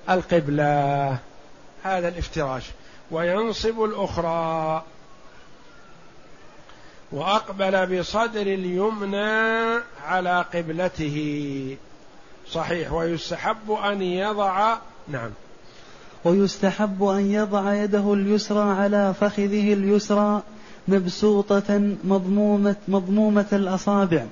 القبلة. 0.10 1.18
هذا 1.84 2.08
الافتراش. 2.08 2.64
وينصب 3.12 3.84
الأخرى. 3.84 4.84
وأقبل 7.12 8.00
بصدر 8.00 8.41
اليمنى 8.41 9.80
على 10.06 10.45
قبلته. 10.54 11.78
صحيح. 12.52 12.93
ويستحب 12.93 13.72
أن 13.72 14.02
يضع 14.02 14.78
نعم. 15.08 15.30
ويستحب 16.26 17.04
أن 17.04 17.32
يضع 17.32 17.74
يده 17.74 18.14
اليسرى 18.14 18.74
على 18.74 19.14
فخذه 19.22 19.74
اليسرى 19.74 20.41
مبسوطة 20.88 21.95
مضمومة, 22.04 22.76
مضمومة 22.88 23.45
الأصابع. 23.52 24.26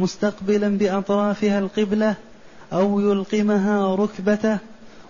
مستقبلا 0.00 0.68
بأطرافها 0.68 1.58
القبلة 1.58 2.14
أو 2.72 3.00
يلقمها 3.00 3.94
ركبته 3.94 4.58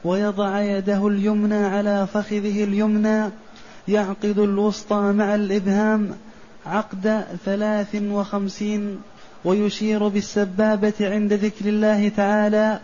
ويضع 0.05 0.61
يده 0.61 1.09
اليمنى 1.09 1.65
على 1.65 2.07
فخذه 2.07 2.65
اليمنى 2.65 3.31
يعقد 3.89 4.39
الوسطى 4.39 5.13
مع 5.13 5.35
الإبهام 5.35 6.11
عقد 6.67 7.25
ثلاث 7.45 7.97
وخمسين 8.03 8.99
ويشير 9.45 10.09
بالسبابة 10.09 10.93
عند 11.01 11.33
ذكر 11.33 11.65
الله 11.69 12.09
تعالى 12.09 12.81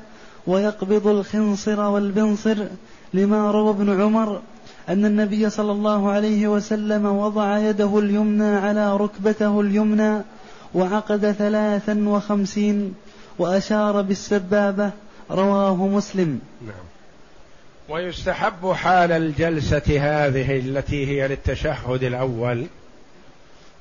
ويقبض 0.47 1.07
الخنصر 1.07 1.81
والبنصر 1.81 2.57
لما 3.15 3.51
روى 3.51 3.71
ابن 3.71 4.01
عمر 4.03 4.41
أن 4.89 5.05
النبي 5.05 5.51
صلى 5.51 5.73
الله 5.73 6.11
عليه 6.11 6.49
وسلم 6.49 7.07
وضع 7.07 7.59
يده 7.59 7.99
اليمنى 7.99 8.57
على 8.57 8.97
ركبته 8.97 9.61
اليمنى 9.61 10.23
وعقد 10.75 11.33
ثلاثا 11.33 12.05
وخمسين 12.09 12.95
وأشار 13.39 14.03
بالسبابة 14.03 14.91
رواه 15.31 15.75
مسلم. 15.87 16.41
نعم. 16.67 16.85
ويستحب 17.89 18.73
حال 18.73 19.13
الجلسة 19.13 19.83
هذه 20.01 20.59
التي 20.59 21.07
هي 21.07 21.29
للتشهد 21.29 22.03
الأول 22.03 22.67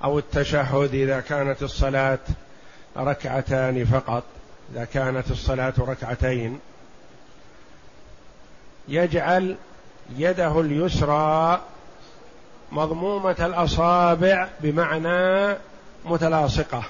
أو 0.04 0.20
التشهد 0.20 0.94
إذا 0.94 1.20
كانت 1.20 1.64
الصلاة 1.64 2.20
ركعتان 2.98 3.86
فقط 3.86 4.24
إذا 4.74 4.86
كانت 4.86 5.32
الصلاة 5.32 5.74
ركعتين. 5.80 6.60
يجعل 8.88 9.56
يده 10.18 10.62
اليسرى 10.62 11.62
مضمومة 12.72 13.36
الأصابع 13.40 14.48
بمعنى 14.62 15.56
متلاصقة 16.06 16.84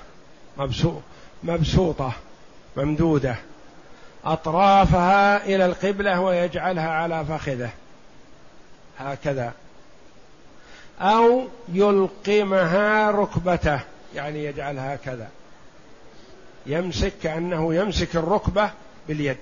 مبسوطة 1.44 2.14
ممدودة. 2.78 3.36
أطرافها 4.26 5.46
إلى 5.46 5.66
القبلة 5.66 6.20
ويجعلها 6.20 6.90
على 6.90 7.26
فخذه. 7.26 7.70
هكذا. 9.00 9.54
أو 11.02 11.44
يلقمها 11.70 13.12
ركبته 13.12 13.80
يعني 14.16 14.46
يجعلها 14.46 14.96
كذا 14.96 15.28
يمسك 16.66 17.14
كأنه 17.24 17.76
يمسك 17.76 18.16
الركبة 18.16 18.72
باليد 19.08 19.38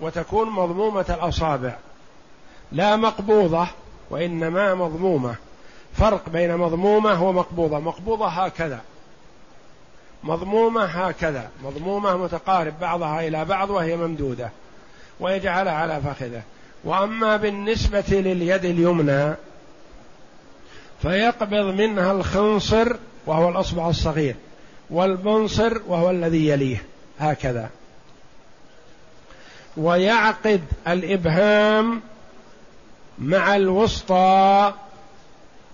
وتكون 0.00 0.50
مضمومة 0.50 1.04
الأصابع. 1.10 1.76
لا 2.72 2.96
مقبوضة 2.96 3.66
وإنما 4.10 4.74
مضمومة. 4.74 5.34
فرق 5.98 6.28
بين 6.28 6.56
مضمومة 6.56 7.24
ومقبوضة. 7.24 7.78
مقبوضة 7.78 8.28
هكذا. 8.28 8.80
مضمومة 10.24 10.84
هكذا. 10.84 11.50
مضمومة 11.64 12.16
متقارب 12.16 12.80
بعضها 12.80 13.28
إلى 13.28 13.44
بعض 13.44 13.70
وهي 13.70 13.96
ممدودة 13.96 14.50
ويجعلها 15.20 15.72
على 15.72 16.00
فخذه. 16.00 16.42
وأما 16.84 17.36
بالنسبة 17.36 18.04
لليد 18.10 18.64
اليمنى 18.64 19.34
فيقبض 21.02 21.74
منها 21.74 22.12
الخنصر 22.12 22.96
وهو 23.26 23.48
الأصبع 23.48 23.88
الصغير 23.88 24.34
والبنصر 24.90 25.80
وهو 25.86 26.10
الذي 26.10 26.48
يليه. 26.48 26.82
هكذا. 27.18 27.70
ويعقد 29.76 30.60
الإبهام 30.88 32.00
مع 33.18 33.56
الوسطى 33.56 34.72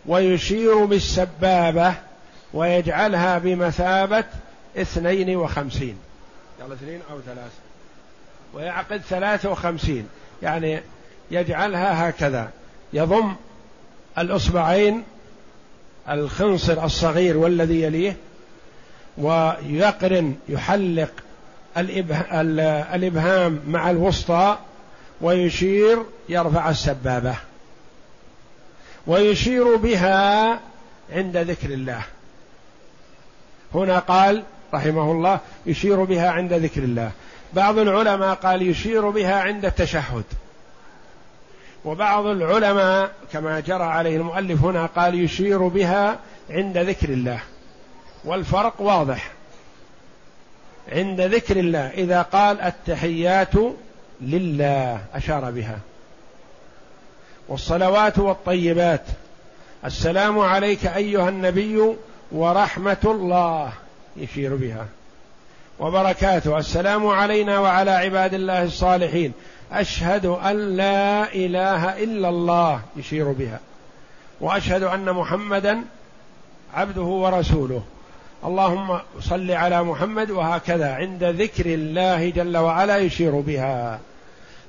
ويشير 0.07 0.85
بالسبابة 0.85 1.95
ويجعلها 2.55 3.39
بمثابة 3.39 4.25
اثنين 4.77 5.37
وخمسين. 5.37 5.97
قال 6.61 6.73
اثنين 6.73 7.01
أو 7.11 7.21
ثلاثة. 7.21 7.65
ويعقد 8.55 9.01
ثلاثة 9.09 9.51
وخمسين. 9.51 10.09
يعني 10.43 10.81
يجعلها 11.31 12.09
هكذا. 12.09 12.51
يضم 12.93 13.35
الأصبعين 14.19 15.05
الخنصر 16.09 16.85
الصغير 16.85 17.37
والذي 17.37 17.83
يليه 17.83 18.17
ويقرن 19.19 20.37
يحلق 20.49 21.11
الإبهام 22.95 23.61
مع 23.67 23.91
الوسطى 23.91 24.59
ويشير 25.21 25.99
يرفع 26.29 26.71
السبابة. 26.71 27.35
ويشير 29.07 29.77
بها 29.77 30.61
عند 31.13 31.37
ذكر 31.37 31.69
الله. 31.69 32.03
هنا 33.75 33.99
قال 33.99 34.43
رحمه 34.75 35.13
الله 35.13 35.41
يشير 35.67 36.05
بها 36.05 36.31
عند 36.31 36.53
ذكر 36.53 36.83
الله. 36.83 37.11
بعض 37.53 37.79
العلماء 37.79 38.35
قال 38.35 38.63
يشير 38.63 39.11
بها 39.11 39.41
عند 39.41 39.65
التشهد. 39.65 40.25
وبعض 41.85 42.27
العلماء 42.27 43.11
كما 43.33 43.61
جرى 43.61 43.85
عليه 43.85 44.17
المؤلف 44.17 44.65
هنا 44.65 44.87
قال 44.87 45.25
يشير 45.25 45.69
بها 45.69 46.19
عند 46.51 46.79
ذكر 46.79 47.09
الله. 47.09 47.41
والفرق 48.25 48.81
واضح. 48.81 49.31
عند 50.93 51.21
ذكر 51.21 51.57
الله. 51.57 51.91
إذا 51.91 52.23
قال 52.23 52.61
التحيات 52.61 53.53
لله 54.21 55.01
أشار 55.15 55.51
بها. 55.51 55.79
والصلوات 57.49 58.19
والطيبات. 58.19 59.03
السلام 59.85 60.39
عليك 60.39 60.87
أيها 60.87 61.29
النبي 61.29 61.97
ورحمة 62.33 62.97
الله. 63.05 63.73
يشير 64.17 64.55
بها. 64.55 64.87
وبركاته. 65.79 66.59
السلام 66.59 67.07
علينا 67.07 67.59
وعلى 67.59 67.91
عباد 67.91 68.35
الله 68.35 68.63
الصالحين. 68.63 69.33
أشهد 69.73 70.27
أن 70.27 70.77
لا 70.77 71.35
إله 71.35 72.05
إلا 72.05 72.29
الله. 72.29 72.81
يشير 72.97 73.33
بها. 73.33 73.61
وأشهد 74.41 74.83
أن 74.83 75.13
محمدا 75.13 75.81
عبده 76.75 77.03
ورسوله. 77.03 77.83
اللهم 78.45 78.99
صل 79.21 79.51
على 79.51 79.83
محمد 79.83 80.31
وهكذا 80.31 80.95
عند 80.95 81.25
ذكر 81.25 81.67
الله 81.67 82.31
جل 82.31 82.57
وعلا 82.57 82.97
يشير 82.97 83.41
بها. 83.41 83.99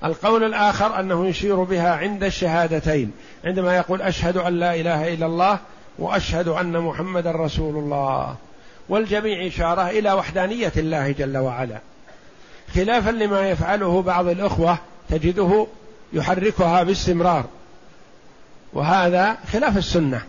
القول 0.06 0.44
الآخر 0.44 1.00
أنه 1.00 1.28
يشير 1.28 1.64
بها 1.64 1.96
عند 1.96 2.24
الشهادتين 2.24 3.12
عندما 3.46 3.76
يقول 3.76 4.02
أشهد 4.02 4.38
أن 4.38 4.60
لا 4.60 4.76
إله 4.76 5.14
إلا 5.14 5.26
الله 5.26 5.60
وأشهد 6.00 6.48
أن 6.48 6.80
محمدا 6.80 7.32
رسول 7.32 7.76
الله. 7.76 8.36
والجميع 8.90 9.48
إشارة 9.48 9.90
إلى 9.90 10.14
وحدانية 10.14 10.72
الله 10.78 11.12
جل 11.12 11.38
وعلا. 11.38 11.80
خلافا 12.76 13.10
لما 13.10 13.50
يفعله 13.50 14.02
بعض 14.02 14.28
الأخوة 14.28 14.78
تجده 15.10 15.68
يحركها 16.14 16.84
باستمرار. 16.84 17.46
وهذا 18.74 19.38
خلاف 19.54 19.78
السنة. 19.78 20.22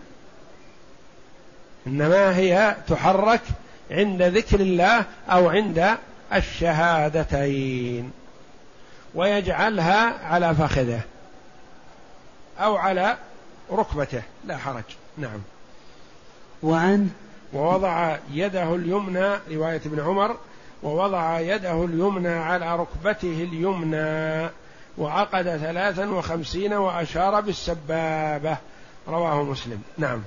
إنما 1.87 2.37
هي 2.37 2.75
تحرك 2.87 3.41
عند 3.91 4.21
ذكر 4.21 4.59
الله 4.59 5.03
أو 5.29 5.49
عند 5.49 5.97
الشهادتين. 6.33 8.11
ويجعلها 9.17 10.25
على 10.25 10.55
فخذه 10.55 11.01
أو 12.59 12.75
على 12.75 13.17
ركبته. 13.71 14.21
لا 14.45 14.57
حرج. 14.57 14.83
نعم. 15.17 15.39
وعن 16.63 17.09
ووضع 17.53 18.17
يده 18.31 18.75
اليمنى 18.75 19.29
رواية 19.51 19.81
ابن 19.85 19.99
عمر 19.99 20.37
ووضع 20.83 21.39
يده 21.39 21.85
اليمنى 21.85 22.29
على 22.29 22.75
ركبته 22.75 23.47
اليمنى 23.51 24.49
وعقد 24.97 25.43
ثلاثا 25.43 26.09
وخمسين 26.09 26.73
وأشار 26.73 27.41
بالسبابة. 27.41 28.57
رواه 29.07 29.43
مسلم. 29.43 29.81
نعم. 29.97 30.21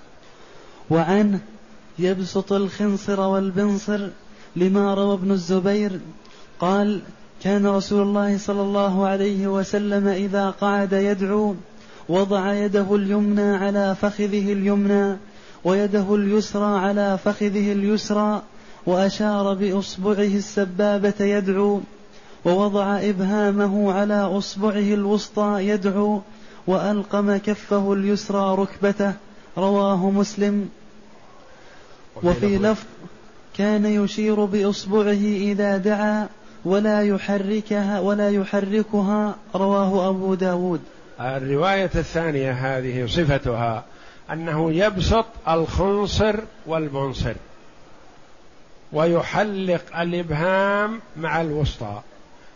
وعن 0.91 1.41
يبسط 1.99 2.53
الخنصر 2.53 3.21
والبنصر 3.21 4.09
لما 4.57 4.95
روى 4.95 5.15
ابن 5.15 5.31
الزبير 5.31 6.01
قال 6.61 7.03
كان 7.43 7.67
رسول 7.67 8.03
الله 8.03 8.39
صلى 8.39 8.63
الله 8.63 9.07
عليه 9.07 9.47
وسلم 9.47 10.09
إذا 10.09 10.51
قعد 10.51 10.93
يدعو 10.93 11.55
وضع 12.09 12.55
يده 12.55 12.95
اليمنى 12.95 13.57
على 13.57 13.97
فخذه 14.01 14.53
اليمنى 14.53 15.17
ويده 15.65 16.15
اليسرى 16.15 16.79
على 16.79 17.19
فخذه 17.25 17.73
اليسرى 17.73 18.43
وأشار 18.87 19.55
بإصبعه 19.55 20.35
السبابة 20.43 21.15
يدعو 21.21 21.81
ووضع 22.45 22.99
إبهامه 22.99 23.93
على 23.93 24.15
أصبعه 24.15 24.95
الوسطى 24.95 25.57
يدعو 25.61 26.21
وألقم 26.67 27.37
كفه 27.37 27.93
اليسرى 27.93 28.55
ركبته. 28.55 29.13
رواه 29.59 30.11
مسلم. 30.11 30.69
وفي 32.23 32.59
لفظ 32.59 32.85
كان 33.57 33.87
يشير 33.87 34.45
بإصبعه 34.45 35.25
إذا 35.51 35.77
دعا 35.77 36.29
ولا 36.65 37.03
يحركها 37.03 38.01
ولا 38.01 38.31
يحركها 38.31 39.37
رواه 39.55 40.09
أبو 40.09 40.35
داود. 40.35 40.81
الرواية 41.21 41.91
الثانية 41.95 42.53
هذه 42.53 43.07
صفتها 43.07 43.85
أنه 44.33 44.73
يبسط 44.73 45.27
الخنصر 45.49 46.35
والمنصر 46.67 47.35
ويحلق 48.93 49.99
الإبهام 49.99 51.01
مع 51.17 51.41
الوسطى 51.41 52.01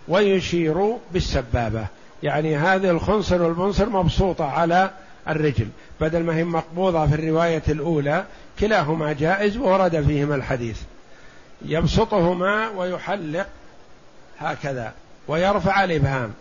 ويشير 0.08 0.96
بالسبابة. 1.12 1.86
يعني 2.22 2.56
هذه 2.56 2.90
الخنصر 2.90 3.42
والمنصر 3.42 3.88
مبسوطة 3.88 4.44
على 4.44 4.90
الرجل 5.28 5.68
بدل 6.00 6.22
ما 6.22 6.36
هي 6.36 6.44
مقبوضة 6.44 7.06
في 7.06 7.14
الرواية 7.14 7.62
الأولى 7.68 8.24
كلاهما 8.60 9.12
جائز 9.12 9.56
وورد 9.56 10.00
فيهما 10.00 10.34
الحديث. 10.34 10.80
يبسطهما 11.64 12.68
ويحلق 12.68 13.46
هكذا 14.38 14.92
ويرفع 15.28 15.84
الإبهام. 15.84 16.32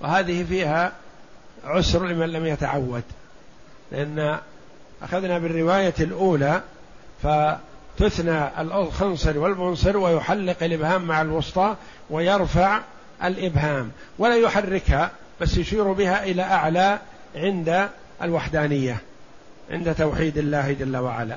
وهذه 0.00 0.44
فيها 0.44 0.92
عسر 1.64 2.06
لمن 2.06 2.28
لم 2.28 2.46
يتعود. 2.46 3.02
لأن 3.92 4.38
أخذنا 5.02 5.38
بالرواية 5.38 5.94
الأولى 6.00 6.60
فتثنى 7.22 8.60
الخنصر 8.60 9.38
والمنصر 9.38 9.96
ويحلق 9.96 10.62
الإبهام 10.62 11.02
مع 11.02 11.22
الوسطى 11.22 11.76
ويرفع 12.10 12.80
الإبهام. 13.24 13.90
ولا 14.18 14.36
يحركها 14.36 15.10
بس 15.40 15.56
يشير 15.56 15.92
بها 15.92 16.24
إلى 16.24 16.42
أعلى 16.42 16.98
عند 17.36 17.88
الوحدانية 18.22 18.96
عند 19.70 19.94
توحيد 19.94 20.38
الله 20.38 20.72
جل 20.72 20.96
وعلا. 20.96 21.36